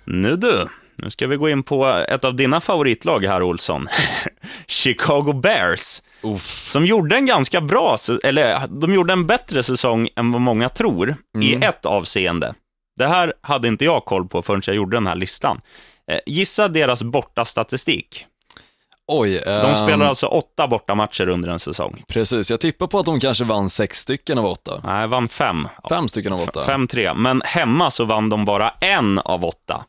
Nu 0.05 0.36
du, 0.36 0.67
nu 0.96 1.10
ska 1.10 1.27
vi 1.27 1.36
gå 1.36 1.50
in 1.50 1.63
på 1.63 1.86
ett 1.86 2.25
av 2.25 2.36
dina 2.36 2.62
favoritlag 2.62 3.25
här, 3.25 3.44
Olsson. 3.44 3.88
Chicago 4.67 5.34
Bears. 5.34 6.01
Uff. 6.22 6.70
Som 6.70 6.86
gjorde 6.86 7.15
en 7.15 7.25
ganska 7.25 7.62
bra, 7.62 7.98
eller 8.24 8.67
de 8.67 8.94
gjorde 8.94 9.13
en 9.13 9.27
bättre 9.27 9.63
säsong 9.63 10.10
än 10.15 10.32
vad 10.32 10.41
många 10.41 10.70
tror, 10.70 11.15
mm. 11.36 11.48
i 11.48 11.65
ett 11.65 11.86
avseende. 11.86 12.53
Det 12.98 13.08
här 13.08 13.34
hade 13.41 13.67
inte 13.67 13.86
jag 13.86 14.05
koll 14.05 14.27
på 14.27 14.41
förrän 14.41 14.62
jag 14.65 14.75
gjorde 14.75 14.98
den 14.98 15.08
här 15.08 15.15
listan. 15.15 15.62
Eh, 16.12 16.20
gissa 16.25 16.67
deras 16.67 17.03
bortastatistik. 17.03 18.25
Oj. 19.08 19.42
De 19.46 19.68
um... 19.68 19.76
spelar 19.76 20.06
alltså 20.06 20.28
åtta 20.28 20.68
bortamatcher 20.68 21.28
under 21.28 21.50
en 21.50 21.60
säsong. 21.60 22.04
Precis, 22.08 22.52
jag 22.52 22.60
tippar 22.60 22.88
på 22.88 23.00
att 23.00 23.06
de 23.06 23.20
kanske 23.20 23.44
vann 23.44 23.70
sex 23.70 24.00
stycken 24.00 24.38
av 24.38 24.46
åtta. 24.46 24.82
Nej, 24.84 25.08
vann 25.08 25.28
fem. 25.28 25.68
Fem 25.90 26.08
stycken 26.08 26.34
av 26.34 26.42
åtta? 26.42 26.64
Fem, 26.66 26.88
tre. 26.88 27.14
Men 27.14 27.42
hemma 27.46 27.92
så 27.92 28.06
vann 28.06 28.30
de 28.30 28.46
bara 28.46 28.70
en 28.70 29.20
av 29.20 29.46
åtta. 29.46 29.86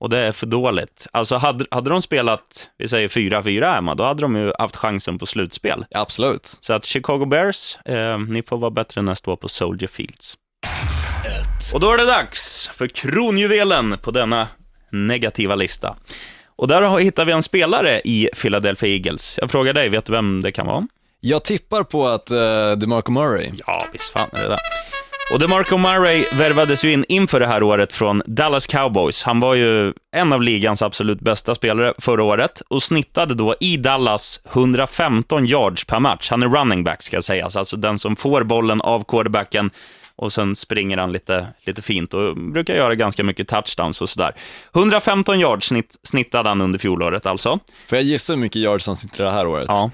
Och 0.00 0.10
det 0.10 0.18
är 0.18 0.32
för 0.32 0.46
dåligt. 0.46 1.06
Alltså 1.12 1.36
hade, 1.36 1.66
hade 1.70 1.90
de 1.90 2.02
spelat, 2.02 2.70
vi 2.78 2.88
säger 2.88 3.08
4-4 3.08 3.74
hemma, 3.74 3.94
då 3.94 4.04
hade 4.04 4.22
de 4.22 4.36
ju 4.36 4.52
haft 4.58 4.76
chansen 4.76 5.18
på 5.18 5.26
slutspel. 5.26 5.84
Absolut. 5.94 6.56
Så 6.60 6.72
att 6.72 6.84
Chicago 6.84 7.26
Bears, 7.26 7.78
eh, 7.84 8.18
ni 8.18 8.42
får 8.42 8.58
vara 8.58 8.70
bättre 8.70 9.02
nästa 9.02 9.30
år 9.30 9.36
på 9.36 9.48
Soldier 9.48 9.88
Fields. 9.88 10.36
Och 11.74 11.80
då 11.80 11.92
är 11.92 11.96
det 11.96 12.04
dags 12.04 12.70
för 12.74 12.88
kronjuvelen 12.88 13.96
på 14.02 14.10
denna 14.10 14.48
negativa 14.90 15.54
lista. 15.54 15.96
Och 16.56 16.68
där 16.68 16.98
hittar 16.98 17.24
vi 17.24 17.32
en 17.32 17.42
spelare 17.42 18.00
i 18.04 18.28
Philadelphia 18.42 18.88
Eagles. 18.88 19.38
Jag 19.40 19.50
frågar 19.50 19.72
dig, 19.72 19.88
vet 19.88 20.04
du 20.04 20.12
vem 20.12 20.42
det 20.42 20.52
kan 20.52 20.66
vara? 20.66 20.86
Jag 21.20 21.44
tippar 21.44 21.82
på 21.82 22.08
att 22.08 22.30
uh, 22.30 22.72
DeMarco 22.78 23.12
Murray. 23.12 23.50
Ja, 23.66 23.86
visst 23.92 24.12
fan 24.12 24.28
är 24.32 24.42
det 24.42 24.48
där. 24.48 24.58
Och 25.32 25.38
DeMarco 25.38 25.78
Murray 25.78 26.24
värvades 26.32 26.84
ju 26.84 26.92
in 26.92 27.04
inför 27.08 27.40
det 27.40 27.46
här 27.46 27.62
året 27.62 27.92
från 27.92 28.22
Dallas 28.26 28.66
Cowboys. 28.66 29.22
Han 29.22 29.40
var 29.40 29.54
ju 29.54 29.92
en 30.16 30.32
av 30.32 30.42
ligans 30.42 30.82
absolut 30.82 31.20
bästa 31.20 31.54
spelare 31.54 31.94
förra 31.98 32.22
året 32.22 32.62
och 32.68 32.82
snittade 32.82 33.34
då 33.34 33.54
i 33.60 33.76
Dallas 33.76 34.40
115 34.52 35.46
yards 35.46 35.84
per 35.84 36.00
match. 36.00 36.30
Han 36.30 36.42
är 36.42 36.48
running 36.48 36.84
back 36.84 37.02
ska 37.02 37.22
sägas, 37.22 37.56
alltså 37.56 37.76
den 37.76 37.98
som 37.98 38.16
får 38.16 38.42
bollen 38.42 38.80
av 38.80 39.04
quarterbacken 39.04 39.70
och 40.16 40.32
sen 40.32 40.56
springer 40.56 40.96
han 40.96 41.12
lite, 41.12 41.46
lite 41.66 41.82
fint 41.82 42.14
och 42.14 42.36
brukar 42.36 42.74
göra 42.74 42.94
ganska 42.94 43.24
mycket 43.24 43.48
touchdowns 43.48 44.00
och 44.00 44.08
sådär. 44.08 44.32
115 44.74 45.40
yards 45.40 45.66
snitt, 45.66 45.96
snittade 46.02 46.48
han 46.48 46.60
under 46.60 46.78
fjolåret 46.78 47.26
alltså. 47.26 47.58
Får 47.88 47.98
jag 47.98 48.04
gissa 48.04 48.32
hur 48.32 48.40
mycket 48.40 48.56
yards 48.56 48.86
han 48.86 48.96
snittar 48.96 49.24
det 49.24 49.30
här 49.30 49.46
året? 49.46 49.64
Ja. 49.68 49.90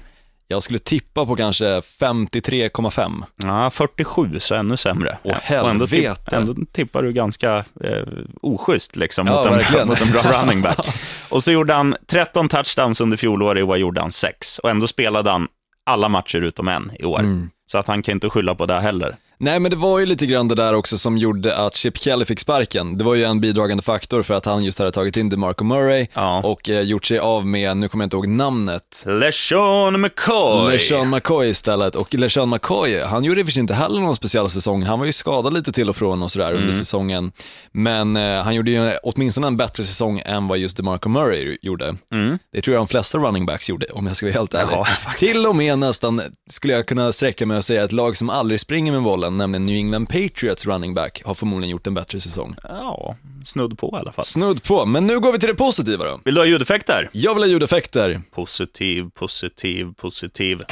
Jag 0.52 0.62
skulle 0.62 0.78
tippa 0.78 1.26
på 1.26 1.36
kanske 1.36 1.64
53,5. 1.80 3.22
Ja, 3.36 3.70
47, 3.70 4.40
så 4.40 4.54
ännu 4.54 4.76
sämre. 4.76 5.18
Åh 5.22 5.34
helvete. 5.42 5.64
Och 5.64 5.70
ändå, 5.70 5.86
tipp, 5.86 6.32
ändå 6.32 6.54
tippar 6.72 7.02
du 7.02 7.12
ganska 7.12 7.64
eh, 7.84 8.04
oschysst 8.42 8.96
liksom, 8.96 9.26
ja, 9.26 9.36
mot, 9.36 9.46
en 9.46 9.72
bra, 9.72 9.84
mot 9.84 10.00
en 10.00 10.10
bra 10.10 10.22
running 10.42 10.62
back. 10.62 10.86
och 11.28 11.42
så 11.42 11.52
gjorde 11.52 11.74
han 11.74 11.94
13 12.06 12.48
touchdowns 12.48 13.00
under 13.00 13.16
fjolåret, 13.16 13.60
i 13.60 13.62
år 13.62 13.76
gjorde 13.76 14.00
han 14.00 14.10
6. 14.10 14.58
Och 14.58 14.70
ändå 14.70 14.86
spelade 14.86 15.30
han 15.30 15.48
alla 15.86 16.08
matcher 16.08 16.38
utom 16.38 16.68
en 16.68 16.90
i 16.98 17.04
år. 17.04 17.20
Mm. 17.20 17.50
Så 17.66 17.78
att 17.78 17.86
han 17.86 18.02
kan 18.02 18.12
inte 18.12 18.30
skylla 18.30 18.54
på 18.54 18.66
det 18.66 18.80
heller. 18.80 19.16
Nej, 19.42 19.60
men 19.60 19.70
det 19.70 19.76
var 19.76 19.98
ju 19.98 20.06
lite 20.06 20.26
grann 20.26 20.48
det 20.48 20.54
där 20.54 20.74
också 20.74 20.98
som 20.98 21.18
gjorde 21.18 21.56
att 21.56 21.76
Chip 21.76 21.98
Kelly 21.98 22.24
fick 22.24 22.40
sparken. 22.40 22.98
Det 22.98 23.04
var 23.04 23.14
ju 23.14 23.24
en 23.24 23.40
bidragande 23.40 23.82
faktor 23.82 24.22
för 24.22 24.34
att 24.34 24.44
han 24.44 24.64
just 24.64 24.78
hade 24.78 24.92
tagit 24.92 25.16
in 25.16 25.28
DeMarco 25.28 25.64
Murray 25.64 26.06
ja. 26.14 26.42
och 26.44 26.68
eh, 26.68 26.80
gjort 26.80 27.04
sig 27.04 27.18
av 27.18 27.46
med, 27.46 27.76
nu 27.76 27.88
kommer 27.88 28.04
jag 28.04 28.06
inte 28.06 28.16
ihåg 28.16 28.28
namnet. 28.28 29.04
LeSean 29.06 30.00
McCoy. 30.00 30.72
LeSean 30.72 31.10
McCoy 31.10 31.48
istället. 31.48 31.96
Och 31.96 32.14
LeSean 32.14 32.50
McCoy, 32.50 33.00
han 33.02 33.24
gjorde 33.24 33.40
i 33.40 33.42
och 33.42 33.46
för 33.46 33.52
sig 33.52 33.60
inte 33.60 33.74
heller 33.74 34.00
någon 34.00 34.16
speciell 34.16 34.50
säsong. 34.50 34.82
Han 34.82 34.98
var 34.98 35.06
ju 35.06 35.12
skadad 35.12 35.54
lite 35.54 35.72
till 35.72 35.88
och 35.88 35.96
från 35.96 36.22
och 36.22 36.32
sådär 36.32 36.50
mm. 36.50 36.60
under 36.60 36.72
säsongen. 36.72 37.32
Men 37.72 38.16
eh, 38.16 38.42
han 38.42 38.54
gjorde 38.54 38.70
ju 38.70 38.92
åtminstone 39.02 39.46
en 39.46 39.56
bättre 39.56 39.84
säsong 39.84 40.22
än 40.24 40.48
vad 40.48 40.58
just 40.58 40.76
DeMarco 40.76 41.08
Murray 41.08 41.58
gjorde. 41.62 41.96
Mm. 42.12 42.38
Det 42.52 42.60
tror 42.60 42.74
jag 42.74 42.80
de 42.80 42.88
flesta 42.88 43.18
running 43.18 43.46
backs 43.46 43.68
gjorde, 43.68 43.86
om 43.86 44.06
jag 44.06 44.16
ska 44.16 44.26
vara 44.26 44.34
helt 44.34 44.54
ärlig. 44.54 44.72
Ja, 44.72 44.86
till 45.18 45.46
och 45.46 45.56
med 45.56 45.78
nästan, 45.78 46.22
skulle 46.50 46.72
jag 46.72 46.86
kunna 46.86 47.12
sträcka 47.12 47.46
mig 47.46 47.56
och 47.56 47.64
säga, 47.64 47.84
ett 47.84 47.92
lag 47.92 48.16
som 48.16 48.30
aldrig 48.30 48.60
springer 48.60 48.92
med 48.92 49.02
bollen, 49.02 49.29
nämligen 49.38 49.66
New 49.66 49.76
England 49.76 50.06
Patriots 50.06 50.66
running 50.66 50.94
back, 50.94 51.22
har 51.24 51.34
förmodligen 51.34 51.70
gjort 51.70 51.86
en 51.86 51.94
bättre 51.94 52.20
säsong. 52.20 52.56
Ja, 52.62 53.16
snudd 53.44 53.78
på 53.78 53.90
i 53.96 53.96
alla 53.96 54.12
fall. 54.12 54.24
Snudd 54.24 54.62
på, 54.62 54.86
men 54.86 55.06
nu 55.06 55.20
går 55.20 55.32
vi 55.32 55.38
till 55.38 55.48
det 55.48 55.54
positiva 55.54 56.04
då. 56.04 56.20
Vill 56.24 56.34
du 56.34 56.40
ha 56.40 56.46
ljudeffekter? 56.46 57.08
Jag 57.12 57.34
vill 57.34 57.42
ha 57.42 57.48
ljudeffekter. 57.48 58.20
Positiv, 58.34 59.10
positiv, 59.14 59.92
positiv. 59.96 60.62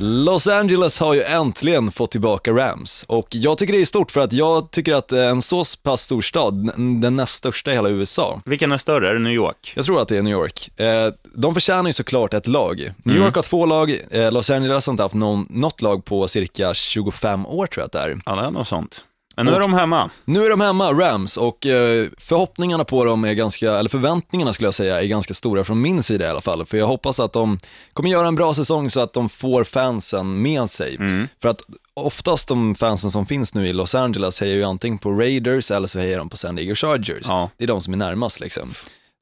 Los 0.00 0.46
Angeles 0.46 1.00
har 1.00 1.14
ju 1.14 1.22
äntligen 1.22 1.92
fått 1.92 2.10
tillbaka 2.10 2.50
Rams 2.52 3.04
och 3.08 3.26
jag 3.30 3.58
tycker 3.58 3.72
det 3.72 3.80
är 3.80 3.84
stort 3.84 4.10
för 4.10 4.20
att 4.20 4.32
jag 4.32 4.70
tycker 4.70 4.94
att 4.94 5.12
en 5.12 5.42
så 5.42 5.64
pass 5.82 6.02
stor 6.02 6.22
stad, 6.22 6.70
den 7.00 7.16
näst 7.16 7.34
största 7.34 7.70
i 7.70 7.74
hela 7.74 7.88
USA. 7.88 8.40
Vilken 8.44 8.72
är 8.72 8.76
större? 8.76 9.10
Är 9.10 9.14
det 9.14 9.20
New 9.20 9.32
York? 9.32 9.72
Jag 9.76 9.84
tror 9.84 10.02
att 10.02 10.08
det 10.08 10.16
är 10.16 10.22
New 10.22 10.32
York. 10.32 10.80
Eh, 10.80 11.12
de 11.34 11.54
förtjänar 11.54 11.86
ju 11.86 11.92
såklart 11.92 12.34
ett 12.34 12.46
lag. 12.46 12.76
New 12.78 13.16
mm. 13.16 13.26
York 13.26 13.34
har 13.34 13.42
två 13.42 13.66
lag, 13.66 14.00
eh, 14.10 14.32
Los 14.32 14.50
Angeles 14.50 14.86
har 14.86 14.92
inte 14.92 15.02
haft 15.02 15.14
någon, 15.14 15.46
något 15.50 15.82
lag 15.82 16.04
på 16.04 16.28
cirka 16.28 16.74
25 16.74 17.46
år 17.46 17.66
tror 17.66 17.82
jag 17.82 17.86
att 17.86 17.92
det 17.92 17.98
är. 17.98 18.20
Ja, 18.26 18.34
det 18.34 18.46
är 18.46 18.50
något 18.50 18.68
sånt. 18.68 19.04
Men 19.38 19.46
nu 19.46 19.54
är 19.54 19.60
de 19.60 19.72
hemma. 19.72 20.10
Nu 20.24 20.44
är 20.44 20.50
de 20.50 20.60
hemma, 20.60 20.92
Rams, 20.92 21.36
och 21.36 21.66
eh, 21.66 22.08
förhoppningarna 22.18 22.84
på 22.84 23.04
dem 23.04 23.24
är 23.24 23.32
ganska, 23.32 23.72
eller 23.72 23.90
förväntningarna 23.90 24.52
skulle 24.52 24.66
jag 24.66 24.74
säga, 24.74 25.02
är 25.02 25.06
ganska 25.06 25.34
stora 25.34 25.64
från 25.64 25.80
min 25.80 26.02
sida 26.02 26.26
i 26.26 26.28
alla 26.28 26.40
fall. 26.40 26.66
För 26.66 26.78
jag 26.78 26.86
hoppas 26.86 27.20
att 27.20 27.32
de 27.32 27.58
kommer 27.92 28.10
göra 28.10 28.28
en 28.28 28.34
bra 28.34 28.54
säsong 28.54 28.90
så 28.90 29.00
att 29.00 29.12
de 29.12 29.28
får 29.28 29.64
fansen 29.64 30.42
med 30.42 30.70
sig. 30.70 30.96
Mm. 30.96 31.28
För 31.42 31.48
att 31.48 31.60
oftast 31.94 32.48
de 32.48 32.74
fansen 32.74 33.10
som 33.10 33.26
finns 33.26 33.54
nu 33.54 33.68
i 33.68 33.72
Los 33.72 33.94
Angeles 33.94 34.40
hejar 34.40 34.54
ju 34.54 34.64
antingen 34.64 34.98
på 34.98 35.10
Raiders 35.10 35.70
eller 35.70 35.88
så 35.88 35.98
hejar 35.98 36.18
de 36.18 36.28
på 36.28 36.36
San 36.36 36.56
Diego 36.56 36.74
Chargers. 36.74 37.26
Ja. 37.28 37.50
Det 37.56 37.64
är 37.64 37.68
de 37.68 37.80
som 37.80 37.92
är 37.92 37.98
närmast 37.98 38.40
liksom. 38.40 38.70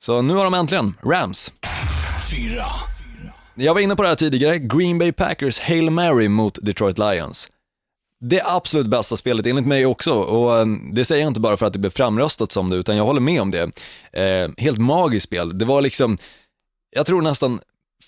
Så 0.02 0.22
nu 0.22 0.34
har 0.34 0.44
de 0.44 0.54
äntligen 0.54 0.94
Rams. 1.04 1.52
Fyra. 2.30 2.66
Jag 3.54 3.74
var 3.74 3.80
inne 3.80 3.96
på 3.96 4.02
det 4.02 4.08
här 4.08 4.16
tidigare, 4.16 4.58
Green 4.58 4.98
Bay 4.98 5.12
Packers 5.12 5.60
Hail 5.60 5.90
Mary 5.90 6.28
mot 6.28 6.58
Detroit 6.62 6.98
Lions 6.98 7.48
det 8.20 8.42
absolut 8.44 8.86
bästa 8.86 9.16
spelet 9.16 9.46
enligt 9.46 9.66
mig 9.66 9.86
också 9.86 10.14
och 10.14 10.58
eh, 10.58 10.66
det 10.92 11.04
säger 11.04 11.22
jag 11.22 11.30
inte 11.30 11.40
bara 11.40 11.56
för 11.56 11.66
att 11.66 11.72
det 11.72 11.78
blev 11.78 11.90
framröstat 11.90 12.52
som 12.52 12.70
det 12.70 12.76
utan 12.76 12.96
jag 12.96 13.04
håller 13.04 13.20
med 13.20 13.42
om 13.42 13.50
det. 13.50 13.70
Eh, 14.12 14.50
helt 14.56 14.78
magiskt 14.78 15.26
spel. 15.26 15.58
Det 15.58 15.64
var 15.64 15.80
liksom, 15.80 16.18
jag 16.90 17.06
tror 17.06 17.22
nästan 17.22 17.60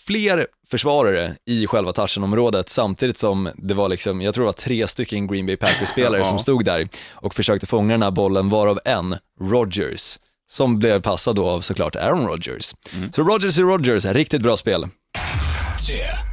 fler 0.07 0.47
försvarare 0.71 1.35
i 1.47 1.67
själva 1.67 1.93
touchenområdet 1.93 2.69
samtidigt 2.69 3.19
som 3.19 3.51
det 3.57 3.75
var 3.75 3.89
liksom, 3.89 4.21
jag 4.21 4.35
tror 4.35 4.45
det 4.45 4.49
var 4.49 4.53
tre 4.53 4.87
stycken 4.87 5.27
Green 5.27 5.47
Bay 5.47 5.57
Packers-spelare 5.57 6.25
som 6.25 6.39
stod 6.39 6.65
där 6.65 6.89
och 7.11 7.35
försökte 7.35 7.67
fånga 7.67 7.95
den 7.95 8.03
här 8.03 8.11
bollen 8.11 8.49
varav 8.49 8.81
en, 8.85 9.17
Rodgers, 9.41 10.19
som 10.51 10.79
blev 10.79 11.03
passad 11.03 11.37
då 11.37 11.49
av 11.49 11.61
såklart 11.61 11.97
Aaron 11.97 12.27
Rodgers. 12.27 12.75
Mm. 12.95 13.13
Så 13.13 13.23
Rodgers 13.23 13.59
i 13.59 13.63
Rodgers, 13.63 14.05
riktigt 14.05 14.43
bra 14.43 14.57
spel. 14.57 14.89
Tre. 15.87 16.28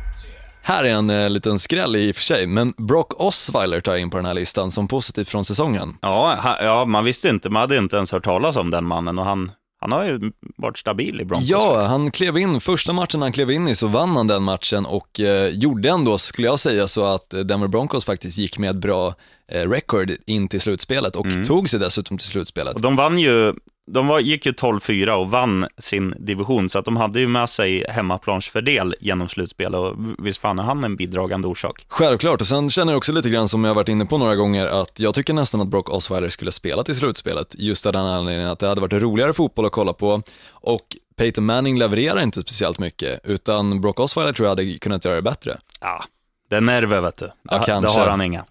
Här 0.67 0.83
är 0.83 0.89
en 0.89 1.09
eh, 1.09 1.29
liten 1.29 1.59
skräll 1.59 1.95
i 1.95 2.11
och 2.11 2.15
för 2.15 2.23
sig, 2.23 2.47
men 2.47 2.73
Brock 2.77 3.21
Osweiler 3.21 3.81
tar 3.81 3.91
jag 3.91 4.01
in 4.01 4.09
på 4.09 4.17
den 4.17 4.25
här 4.25 4.33
listan 4.33 4.71
som 4.71 4.87
positivt 4.87 5.29
från 5.29 5.45
säsongen. 5.45 5.97
Ja, 6.01 6.37
ha, 6.41 6.63
ja, 6.63 6.85
man 6.85 7.03
visste 7.03 7.29
inte, 7.29 7.49
man 7.49 7.61
hade 7.61 7.77
inte 7.77 7.95
ens 7.95 8.11
hört 8.11 8.23
talas 8.23 8.57
om 8.57 8.71
den 8.71 8.85
mannen 8.85 9.19
och 9.19 9.25
han, 9.25 9.51
han 9.81 9.91
har 9.91 10.03
ju 10.03 10.31
varit 10.57 10.77
stabil 10.77 11.21
i 11.21 11.25
Broncos. 11.25 11.49
Ja, 11.49 11.81
han 11.81 12.11
klev 12.11 12.37
in, 12.37 12.61
första 12.61 12.93
matchen 12.93 13.21
han 13.21 13.31
klev 13.31 13.51
in 13.51 13.67
i 13.67 13.75
så 13.75 13.87
vann 13.87 14.15
han 14.15 14.27
den 14.27 14.43
matchen 14.43 14.85
och 14.85 15.19
eh, 15.19 15.47
gjorde 15.47 15.89
ändå, 15.89 16.17
skulle 16.17 16.47
jag 16.47 16.59
säga, 16.59 16.87
så 16.87 17.05
att 17.05 17.29
Denver 17.29 17.67
Broncos 17.67 18.05
faktiskt 18.05 18.37
gick 18.37 18.57
med 18.57 18.69
ett 18.69 18.75
bra 18.75 19.15
record 19.47 20.11
in 20.25 20.47
till 20.47 20.61
slutspelet 20.61 21.15
och 21.15 21.25
mm. 21.25 21.43
tog 21.43 21.69
sig 21.69 21.79
dessutom 21.79 22.17
till 22.17 22.27
slutspelet. 22.27 22.75
Och 22.75 22.81
de 22.81 22.95
vann 22.95 23.17
ju 23.17 23.53
de 23.91 24.07
var, 24.07 24.19
gick 24.19 24.45
ju 24.45 24.51
12-4 24.51 25.09
och 25.09 25.31
vann 25.31 25.67
sin 25.77 26.13
division, 26.19 26.69
så 26.69 26.79
att 26.79 26.85
de 26.85 26.97
hade 26.97 27.19
ju 27.19 27.27
med 27.27 27.49
sig 27.49 27.85
hemmaplansfördel 27.89 28.95
genom 28.99 29.29
slutspel 29.29 29.75
och 29.75 29.95
visst 30.17 30.41
fan 30.41 30.59
är 30.59 30.63
han 30.63 30.83
en 30.83 30.95
bidragande 30.95 31.47
orsak. 31.47 31.85
Självklart, 31.87 32.41
och 32.41 32.47
sen 32.47 32.69
känner 32.69 32.93
jag 32.93 32.97
också 32.97 33.11
lite 33.11 33.29
grann 33.29 33.47
som 33.47 33.63
jag 33.63 33.73
varit 33.73 33.89
inne 33.89 34.05
på 34.05 34.17
några 34.17 34.35
gånger 34.35 34.65
att 34.65 34.99
jag 34.99 35.13
tycker 35.13 35.33
nästan 35.33 35.61
att 35.61 35.67
Brock 35.67 35.89
Osweiler 35.89 36.29
skulle 36.29 36.51
spela 36.51 36.83
till 36.83 36.95
slutspelet, 36.95 37.55
just 37.57 37.85
av 37.85 37.93
den 37.93 38.05
anledningen 38.05 38.51
att 38.51 38.59
det 38.59 38.67
hade 38.67 38.81
varit 38.81 38.93
roligare 38.93 39.33
fotboll 39.33 39.65
att 39.65 39.71
kolla 39.71 39.93
på 39.93 40.21
och 40.49 40.95
Peyton 41.17 41.45
Manning 41.45 41.79
levererar 41.79 42.21
inte 42.21 42.41
speciellt 42.41 42.79
mycket, 42.79 43.19
utan 43.23 43.81
Brock 43.81 43.99
Osweiler 43.99 44.33
tror 44.33 44.45
jag 44.45 44.51
hade 44.51 44.77
kunnat 44.77 45.05
göra 45.05 45.15
det 45.15 45.21
bättre. 45.21 45.57
Ja, 45.81 46.03
det 46.49 46.55
är 46.55 46.61
nerver 46.61 47.01
vet 47.01 47.17
du. 47.17 47.31
Ja, 47.49 47.63
det 47.65 47.87
har 47.87 48.07
han 48.07 48.21
inga. 48.21 48.45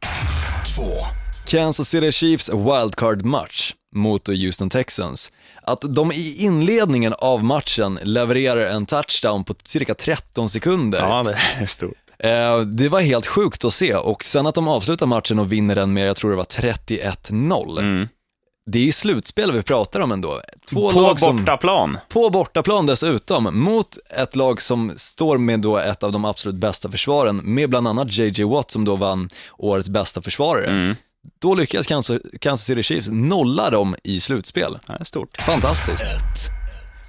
Kansas 1.46 1.88
City 1.88 2.12
Chiefs 2.12 2.50
wildcard-match 2.50 3.74
mot 3.94 4.28
Houston 4.28 4.70
Texans. 4.70 5.32
Att 5.62 5.80
de 5.94 6.12
i 6.12 6.36
inledningen 6.38 7.14
av 7.18 7.44
matchen 7.44 7.98
levererar 8.02 8.66
en 8.66 8.86
touchdown 8.86 9.44
på 9.44 9.54
cirka 9.64 9.94
13 9.94 10.48
sekunder. 10.48 10.98
Ja, 10.98 11.22
det 11.22 11.62
är 11.62 11.66
stort. 11.66 11.92
Eh, 12.18 12.60
det 12.60 12.88
var 12.88 13.00
helt 13.00 13.26
sjukt 13.26 13.64
att 13.64 13.74
se 13.74 13.94
och 13.94 14.24
sen 14.24 14.46
att 14.46 14.54
de 14.54 14.68
avslutar 14.68 15.06
matchen 15.06 15.38
och 15.38 15.52
vinner 15.52 15.74
den 15.74 15.92
med, 15.92 16.08
jag 16.08 16.16
tror 16.16 16.30
det 16.30 16.36
var 16.36 16.44
31-0. 16.44 17.78
Mm. 17.78 18.08
Det 18.66 18.88
är 18.88 18.92
slutspel 18.92 19.52
vi 19.52 19.62
pratar 19.62 20.00
om 20.00 20.12
ändå. 20.12 20.40
Två 20.70 20.92
på 20.92 21.00
lag 21.00 21.20
som, 21.20 21.36
bortaplan. 21.36 21.98
På 22.08 22.30
bortaplan 22.30 22.86
dessutom, 22.86 23.60
mot 23.60 23.98
ett 24.10 24.36
lag 24.36 24.62
som 24.62 24.92
står 24.96 25.38
med 25.38 25.60
då 25.60 25.78
ett 25.78 26.02
av 26.02 26.12
de 26.12 26.24
absolut 26.24 26.56
bästa 26.56 26.90
försvaren, 26.90 27.36
med 27.36 27.70
bland 27.70 27.88
annat 27.88 28.12
JJ 28.12 28.44
Watt 28.44 28.70
som 28.70 28.84
då 28.84 28.96
vann 28.96 29.28
årets 29.58 29.88
bästa 29.88 30.22
försvarare. 30.22 30.66
Mm. 30.66 30.96
Då 31.38 31.54
lyckas 31.54 31.86
Kansas, 31.86 32.20
Kansas 32.40 32.66
City 32.66 32.82
Chiefs 32.82 33.08
nolla 33.10 33.70
dem 33.70 33.96
i 34.04 34.20
slutspel. 34.20 34.78
Det 34.86 34.92
är 35.00 35.04
stort. 35.04 35.42
Fantastiskt. 35.42 36.04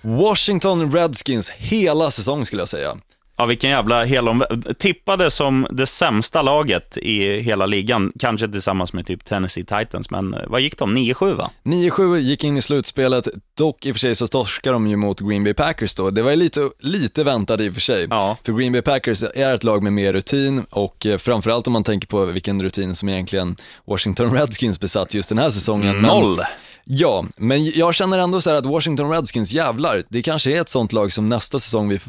Washington 0.03 0.91
Redskins 0.93 1.49
hela 1.49 2.11
säsong 2.11 2.45
skulle 2.45 2.61
jag 2.61 2.69
säga. 2.69 2.97
Ja, 3.37 3.45
vilken 3.45 3.69
jävla 3.69 4.05
helom... 4.05 4.43
Tippade 4.79 5.31
som 5.31 5.67
det 5.69 5.85
sämsta 5.85 6.41
laget 6.41 6.97
i 6.97 7.39
hela 7.39 7.65
ligan, 7.65 8.11
kanske 8.19 8.47
tillsammans 8.47 8.93
med 8.93 9.05
typ 9.05 9.25
Tennessee 9.25 9.65
Titans, 9.65 10.11
men 10.11 10.33
eh, 10.33 10.39
vad 10.47 10.61
gick 10.61 10.77
de? 10.77 10.97
9-7 10.97 11.33
va? 11.33 11.51
9-7 11.63 12.17
gick 12.17 12.43
in 12.43 12.57
i 12.57 12.61
slutspelet, 12.61 13.27
dock 13.57 13.85
i 13.85 13.91
och 13.91 13.95
för 13.95 13.99
sig 13.99 14.15
så 14.15 14.27
torskar 14.27 14.73
de 14.73 14.87
ju 14.87 14.95
mot 14.95 15.19
Green 15.19 15.43
Bay 15.43 15.53
Packers 15.53 15.95
då. 15.95 16.09
Det 16.09 16.21
var 16.21 16.29
ju 16.31 16.35
lite, 16.35 16.69
lite 16.79 17.23
väntat 17.23 17.61
i 17.61 17.69
och 17.69 17.73
för 17.73 17.81
sig, 17.81 18.07
ja. 18.09 18.37
för 18.43 18.53
Green 18.53 18.71
Bay 18.71 18.81
Packers 18.81 19.23
är 19.23 19.53
ett 19.53 19.63
lag 19.63 19.83
med 19.83 19.93
mer 19.93 20.13
rutin 20.13 20.65
och 20.69 21.05
eh, 21.05 21.17
framförallt 21.17 21.67
om 21.67 21.73
man 21.73 21.83
tänker 21.83 22.07
på 22.07 22.25
vilken 22.25 22.63
rutin 22.63 22.95
som 22.95 23.09
egentligen 23.09 23.55
Washington 23.87 24.31
Redskins 24.37 24.79
besatt 24.79 25.13
just 25.13 25.29
den 25.29 25.37
här 25.37 25.49
säsongen. 25.49 26.01
Noll! 26.01 26.41
Ja, 26.87 27.25
men 27.37 27.65
jag 27.65 27.95
känner 27.95 28.17
ändå 28.17 28.41
så 28.41 28.55
att 28.55 28.65
Washington 28.65 29.11
Redskins, 29.11 29.51
jävlar, 29.51 30.03
det 30.09 30.21
kanske 30.21 30.57
är 30.57 30.61
ett 30.61 30.69
sånt 30.69 30.93
lag 30.93 31.13
som 31.13 31.29
nästa 31.29 31.59
säsong 31.59 31.89
vi 31.89 31.99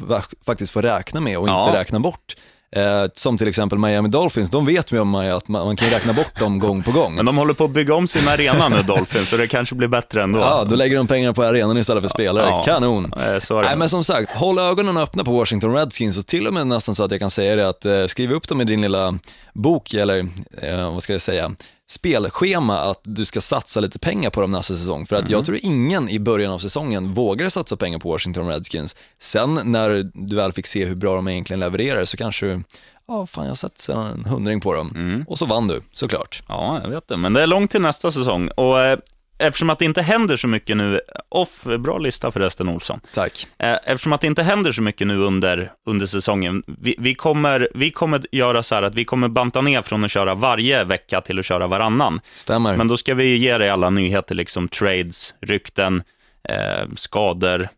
faktiskt 0.45 0.71
får 0.71 0.81
räkna 0.81 1.19
med 1.19 1.37
och 1.37 1.47
ja. 1.47 1.67
inte 1.67 1.79
räkna 1.79 1.99
bort. 1.99 2.35
Eh, 2.75 3.05
som 3.13 3.37
till 3.37 3.47
exempel 3.47 3.77
Miami 3.79 4.09
Dolphins, 4.09 4.49
de 4.49 4.65
vet 4.65 4.91
ju 4.91 4.99
om 4.99 5.15
att 5.15 5.47
man, 5.47 5.65
man, 5.65 5.75
kan 5.75 5.89
räkna 5.89 6.13
bort 6.13 6.39
dem 6.39 6.59
gång 6.59 6.83
på 6.83 6.91
gång. 6.91 7.15
Men 7.15 7.25
de 7.25 7.37
håller 7.37 7.53
på 7.53 7.63
att 7.63 7.71
bygga 7.71 7.95
om 7.95 8.07
sin 8.07 8.27
arena 8.27 8.69
nu, 8.69 8.83
Dolphins, 8.83 9.29
så 9.29 9.37
det 9.37 9.47
kanske 9.47 9.75
blir 9.75 9.87
bättre 9.87 10.23
ändå. 10.23 10.39
Ja, 10.39 10.65
då 10.69 10.75
lägger 10.75 10.97
de 10.97 11.07
pengarna 11.07 11.33
på 11.33 11.43
arenan 11.43 11.77
istället 11.77 12.03
för 12.03 12.09
spelare. 12.09 12.45
Ja, 12.45 12.63
Kanon! 12.63 13.13
Eh, 13.13 13.61
Nej, 13.63 13.77
men 13.77 13.89
som 13.89 14.03
sagt, 14.03 14.31
håll 14.31 14.59
ögonen 14.59 14.97
öppna 14.97 15.23
på 15.23 15.31
Washington 15.31 15.73
Redskins 15.73 16.17
och 16.17 16.27
till 16.27 16.47
och 16.47 16.53
med 16.53 16.67
nästan 16.67 16.95
så 16.95 17.03
att 17.03 17.11
jag 17.11 17.19
kan 17.19 17.29
säga 17.29 17.55
det 17.55 17.69
att 17.69 17.85
eh, 17.85 18.05
skriv 18.05 18.31
upp 18.31 18.47
dem 18.47 18.61
i 18.61 18.63
din 18.63 18.81
lilla 18.81 19.19
bok, 19.53 19.93
eller 19.93 20.19
eh, 20.61 20.93
vad 20.93 21.03
ska 21.03 21.13
jag 21.13 21.21
säga, 21.21 21.51
spelschema 21.89 22.77
att 22.79 23.01
du 23.03 23.25
ska 23.25 23.41
satsa 23.41 23.79
lite 23.79 23.99
pengar 23.99 24.29
på 24.29 24.41
dem 24.41 24.51
nästa 24.51 24.73
säsong. 24.73 25.05
För 25.05 25.15
att 25.15 25.21
mm. 25.21 25.31
jag 25.31 25.45
tror 25.45 25.59
ingen 25.61 26.09
i 26.09 26.19
början 26.19 26.51
av 26.51 26.59
säsongen 26.59 27.13
vågade 27.13 27.49
satsa 27.49 27.77
pengar 27.77 27.99
på 27.99 28.09
Washington 28.09 28.47
Redskins. 28.47 28.95
Sen 29.19 29.59
när 29.63 30.11
du 30.13 30.35
väl 30.35 30.53
fick 30.53 30.67
se 30.67 30.85
hur 30.85 30.95
bra 30.95 31.15
de 31.15 31.27
egentligen 31.27 31.59
levererar 31.59 32.05
så 32.05 32.17
kanske 32.17 32.45
du, 32.45 32.63
ja 33.07 33.27
fan 33.27 33.43
jag 33.43 33.51
har 33.51 33.55
sett 33.55 33.89
en 33.89 34.25
hundring 34.25 34.59
på 34.59 34.73
dem. 34.73 34.91
Mm. 34.95 35.25
Och 35.27 35.39
så 35.39 35.45
vann 35.45 35.67
du, 35.67 35.81
såklart. 35.91 36.43
Ja, 36.47 36.79
jag 36.83 36.89
vet 36.89 37.07
det. 37.07 37.17
Men 37.17 37.33
det 37.33 37.41
är 37.41 37.47
långt 37.47 37.71
till 37.71 37.81
nästa 37.81 38.11
säsong. 38.11 38.47
Och 38.47 38.79
eh, 38.79 38.99
eftersom 39.39 39.69
att 39.69 39.79
det 39.79 39.85
inte 39.85 40.01
händer 40.01 40.37
så 40.37 40.47
mycket 40.47 40.77
nu, 40.77 41.01
off, 41.29 41.63
bra 41.63 41.97
lista 41.97 42.31
förresten 42.31 42.69
Olsson. 42.69 42.99
Tack. 43.13 43.47
Eh, 43.59 43.75
eftersom 43.85 44.13
att 44.13 44.21
det 44.21 44.27
inte 44.27 44.43
händer 44.43 44.71
så 44.71 44.81
mycket 44.81 45.07
nu 45.07 45.17
under, 45.17 45.71
under 45.85 46.05
säsongen, 46.05 46.63
vi, 46.67 46.95
vi, 46.97 47.15
kommer, 47.15 47.69
vi 47.73 47.91
kommer 47.91 48.21
göra 48.31 48.63
så 48.63 48.75
här 48.75 48.83
att 48.83 48.95
vi 48.95 49.05
kommer 49.05 49.27
banta 49.27 49.61
ner 49.61 49.81
från 49.81 50.03
att 50.03 50.11
köra 50.11 50.35
varje 50.35 50.83
vecka 50.83 51.21
till 51.21 51.39
att 51.39 51.45
köra 51.45 51.67
varannan. 51.67 52.21
Stämmer. 52.33 52.77
Men 52.77 52.87
då 52.87 52.97
ska 52.97 53.13
vi 53.13 53.37
ge 53.37 53.57
dig 53.57 53.69
alla 53.69 53.89
nyheter, 53.89 54.35
liksom 54.35 54.67
trades, 54.67 55.35
rykten, 55.41 56.03
eh, 56.49 56.87
skador, 56.95 57.69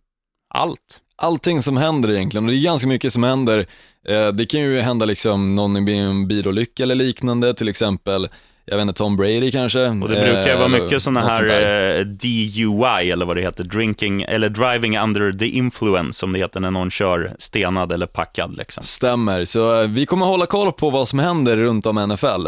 allt. 0.54 1.00
Allting 1.22 1.62
som 1.62 1.78
händer 1.78 2.12
egentligen, 2.12 2.46
och 2.46 2.52
det 2.52 2.58
är 2.58 2.64
ganska 2.64 2.88
mycket 2.88 3.14
som 3.14 3.24
händer. 3.24 3.66
Eh, 4.08 4.28
det 4.28 4.46
kan 4.46 4.60
ju 4.60 4.80
hända 4.80 5.06
liksom 5.06 5.56
någon 5.56 5.90
i 5.90 5.98
en 5.98 6.28
bilolycka 6.28 6.84
eller 6.84 6.96
liknande, 6.96 7.54
till 7.54 7.68
exempel 7.68 8.30
jag 8.70 8.78
vet 8.78 8.82
inte, 8.82 8.94
Tom 8.98 9.18
Brady 9.18 9.52
kanske. 9.52 9.88
Och 9.88 10.10
det 10.10 10.16
brukar 10.16 10.56
vara 10.56 10.76
eh, 10.78 10.84
mycket 10.84 11.02
sådana 11.02 11.30
här 11.30 12.00
eh, 12.00 12.06
DUI, 12.06 13.12
eller 13.12 13.26
vad 13.26 13.36
det 13.36 13.42
heter, 13.42 13.64
drinking, 13.64 14.22
eller 14.22 14.50
driving 14.50 15.00
under 15.00 15.32
the 15.32 15.48
influence, 15.48 16.20
som 16.20 16.34
det 16.34 16.40
heter 16.40 16.60
när 16.60 16.72
någon 16.72 16.92
kör 16.92 17.32
stenad 17.40 17.92
eller 17.92 18.06
packad. 18.06 18.58
Liksom. 18.58 18.84
Stämmer, 18.84 19.46
så 19.46 19.82
eh, 19.82 19.88
vi 19.88 20.06
kommer 20.06 20.26
hålla 20.26 20.46
koll 20.46 20.72
på 20.72 20.90
vad 20.90 21.08
som 21.08 21.20
händer 21.20 21.58
runt 21.58 21.86
om 21.86 21.96
NFL 21.96 22.48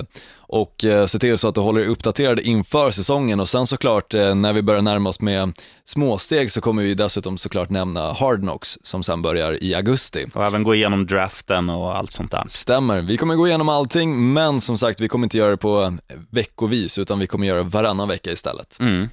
och 0.52 0.84
eh, 0.84 1.06
se 1.06 1.20
till 1.20 1.38
så 1.38 1.48
att 1.48 1.56
du 1.56 1.62
håller 1.62 1.80
dig 1.80 1.90
uppdaterad 1.90 2.40
inför 2.40 2.92
säsongen 2.92 3.40
och 3.40 3.50
sen 3.50 3.68
såklart 3.68 4.14
eh, 4.14 4.36
när 4.36 4.54
vi 4.54 4.62
börjar 4.62 4.82
närma 4.82 5.10
oss 5.10 5.22
med 5.22 5.60
småsteg 5.86 6.52
så 6.52 6.62
kommer 6.62 6.84
vi 6.84 6.94
dessutom 6.94 7.38
såklart 7.38 7.70
nämna 7.70 8.14
Hard 8.14 8.40
Knocks 8.40 8.78
som 8.84 9.04
sen 9.04 9.22
börjar 9.22 9.64
i 9.64 9.76
augusti. 9.76 10.26
Och 10.34 10.46
även 10.46 10.64
gå 10.64 10.76
igenom 10.76 11.06
draften 11.06 11.70
och 11.70 11.98
allt 11.98 12.12
sånt 12.12 12.32
där. 12.32 12.44
Stämmer, 12.48 13.02
vi 13.02 13.18
kommer 13.18 13.36
gå 13.36 13.48
igenom 13.48 13.70
allting 13.70 14.34
men 14.34 14.62
som 14.62 14.78
sagt 14.78 15.02
vi 15.02 15.08
kommer 15.08 15.26
inte 15.26 15.38
göra 15.38 15.52
det 15.52 15.58
på 15.58 15.98
veckovis 16.30 16.98
utan 16.98 17.20
vi 17.20 17.28
kommer 17.28 17.48
göra 17.48 17.64
det 17.64 17.70
varannan 17.70 18.08
vecka 18.08 18.32
istället. 18.32 18.78
Mm. 18.80 19.10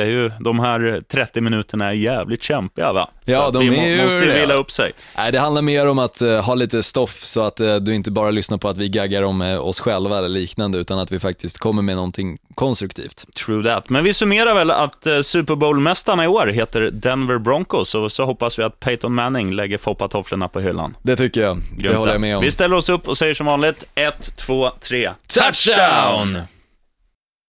Det 0.00 0.06
är 0.06 0.10
ju, 0.10 0.30
de 0.40 0.58
här 0.58 1.02
30 1.08 1.40
minuterna 1.40 1.88
är 1.88 1.92
jävligt 1.92 2.42
kämpiga 2.42 2.92
va? 2.92 3.10
Ja, 3.24 3.36
så 3.36 3.50
de 3.50 3.58
vi 3.58 3.96
må, 3.96 4.02
måste 4.02 4.24
ju 4.24 4.32
vila 4.32 4.54
upp 4.54 4.70
sig. 4.70 4.92
Nej, 5.16 5.32
det 5.32 5.38
handlar 5.38 5.62
mer 5.62 5.86
om 5.86 5.98
att 5.98 6.22
uh, 6.22 6.40
ha 6.40 6.54
lite 6.54 6.82
stoff 6.82 7.24
så 7.24 7.42
att 7.42 7.60
uh, 7.60 7.76
du 7.76 7.94
inte 7.94 8.10
bara 8.10 8.30
lyssnar 8.30 8.58
på 8.58 8.68
att 8.68 8.78
vi 8.78 8.88
gaggar 8.88 9.22
om 9.22 9.40
uh, 9.40 9.66
oss 9.66 9.80
själva 9.80 10.18
eller 10.18 10.28
liknande, 10.28 10.78
utan 10.78 10.98
att 10.98 11.12
vi 11.12 11.18
faktiskt 11.18 11.58
kommer 11.58 11.82
med 11.82 11.96
någonting 11.96 12.38
konstruktivt. 12.54 13.34
True 13.34 13.64
that. 13.64 13.88
Men 13.88 14.04
vi 14.04 14.14
summerar 14.14 14.54
väl 14.54 14.70
att 14.70 15.06
Super 15.22 15.54
Bowl-mästarna 15.54 16.24
i 16.24 16.28
år 16.28 16.46
heter 16.46 16.80
Denver 16.80 17.38
Broncos 17.38 17.94
och 17.94 18.12
så 18.12 18.24
hoppas 18.24 18.58
vi 18.58 18.62
att 18.62 18.80
Peyton 18.80 19.14
Manning 19.14 19.52
lägger 19.52 19.78
foppatofflorna 19.78 20.48
på 20.48 20.60
hyllan. 20.60 20.96
Det 21.02 21.16
tycker 21.16 21.40
jag. 21.40 21.62
Det 21.78 21.94
håller 21.94 22.12
jag 22.12 22.20
med 22.20 22.36
om. 22.36 22.42
Vi 22.42 22.50
ställer 22.50 22.76
oss 22.76 22.88
upp 22.88 23.08
och 23.08 23.18
säger 23.18 23.34
som 23.34 23.46
vanligt 23.46 23.84
1, 23.94 24.36
2, 24.36 24.70
3. 24.80 25.10
Touchdown! 25.26 26.38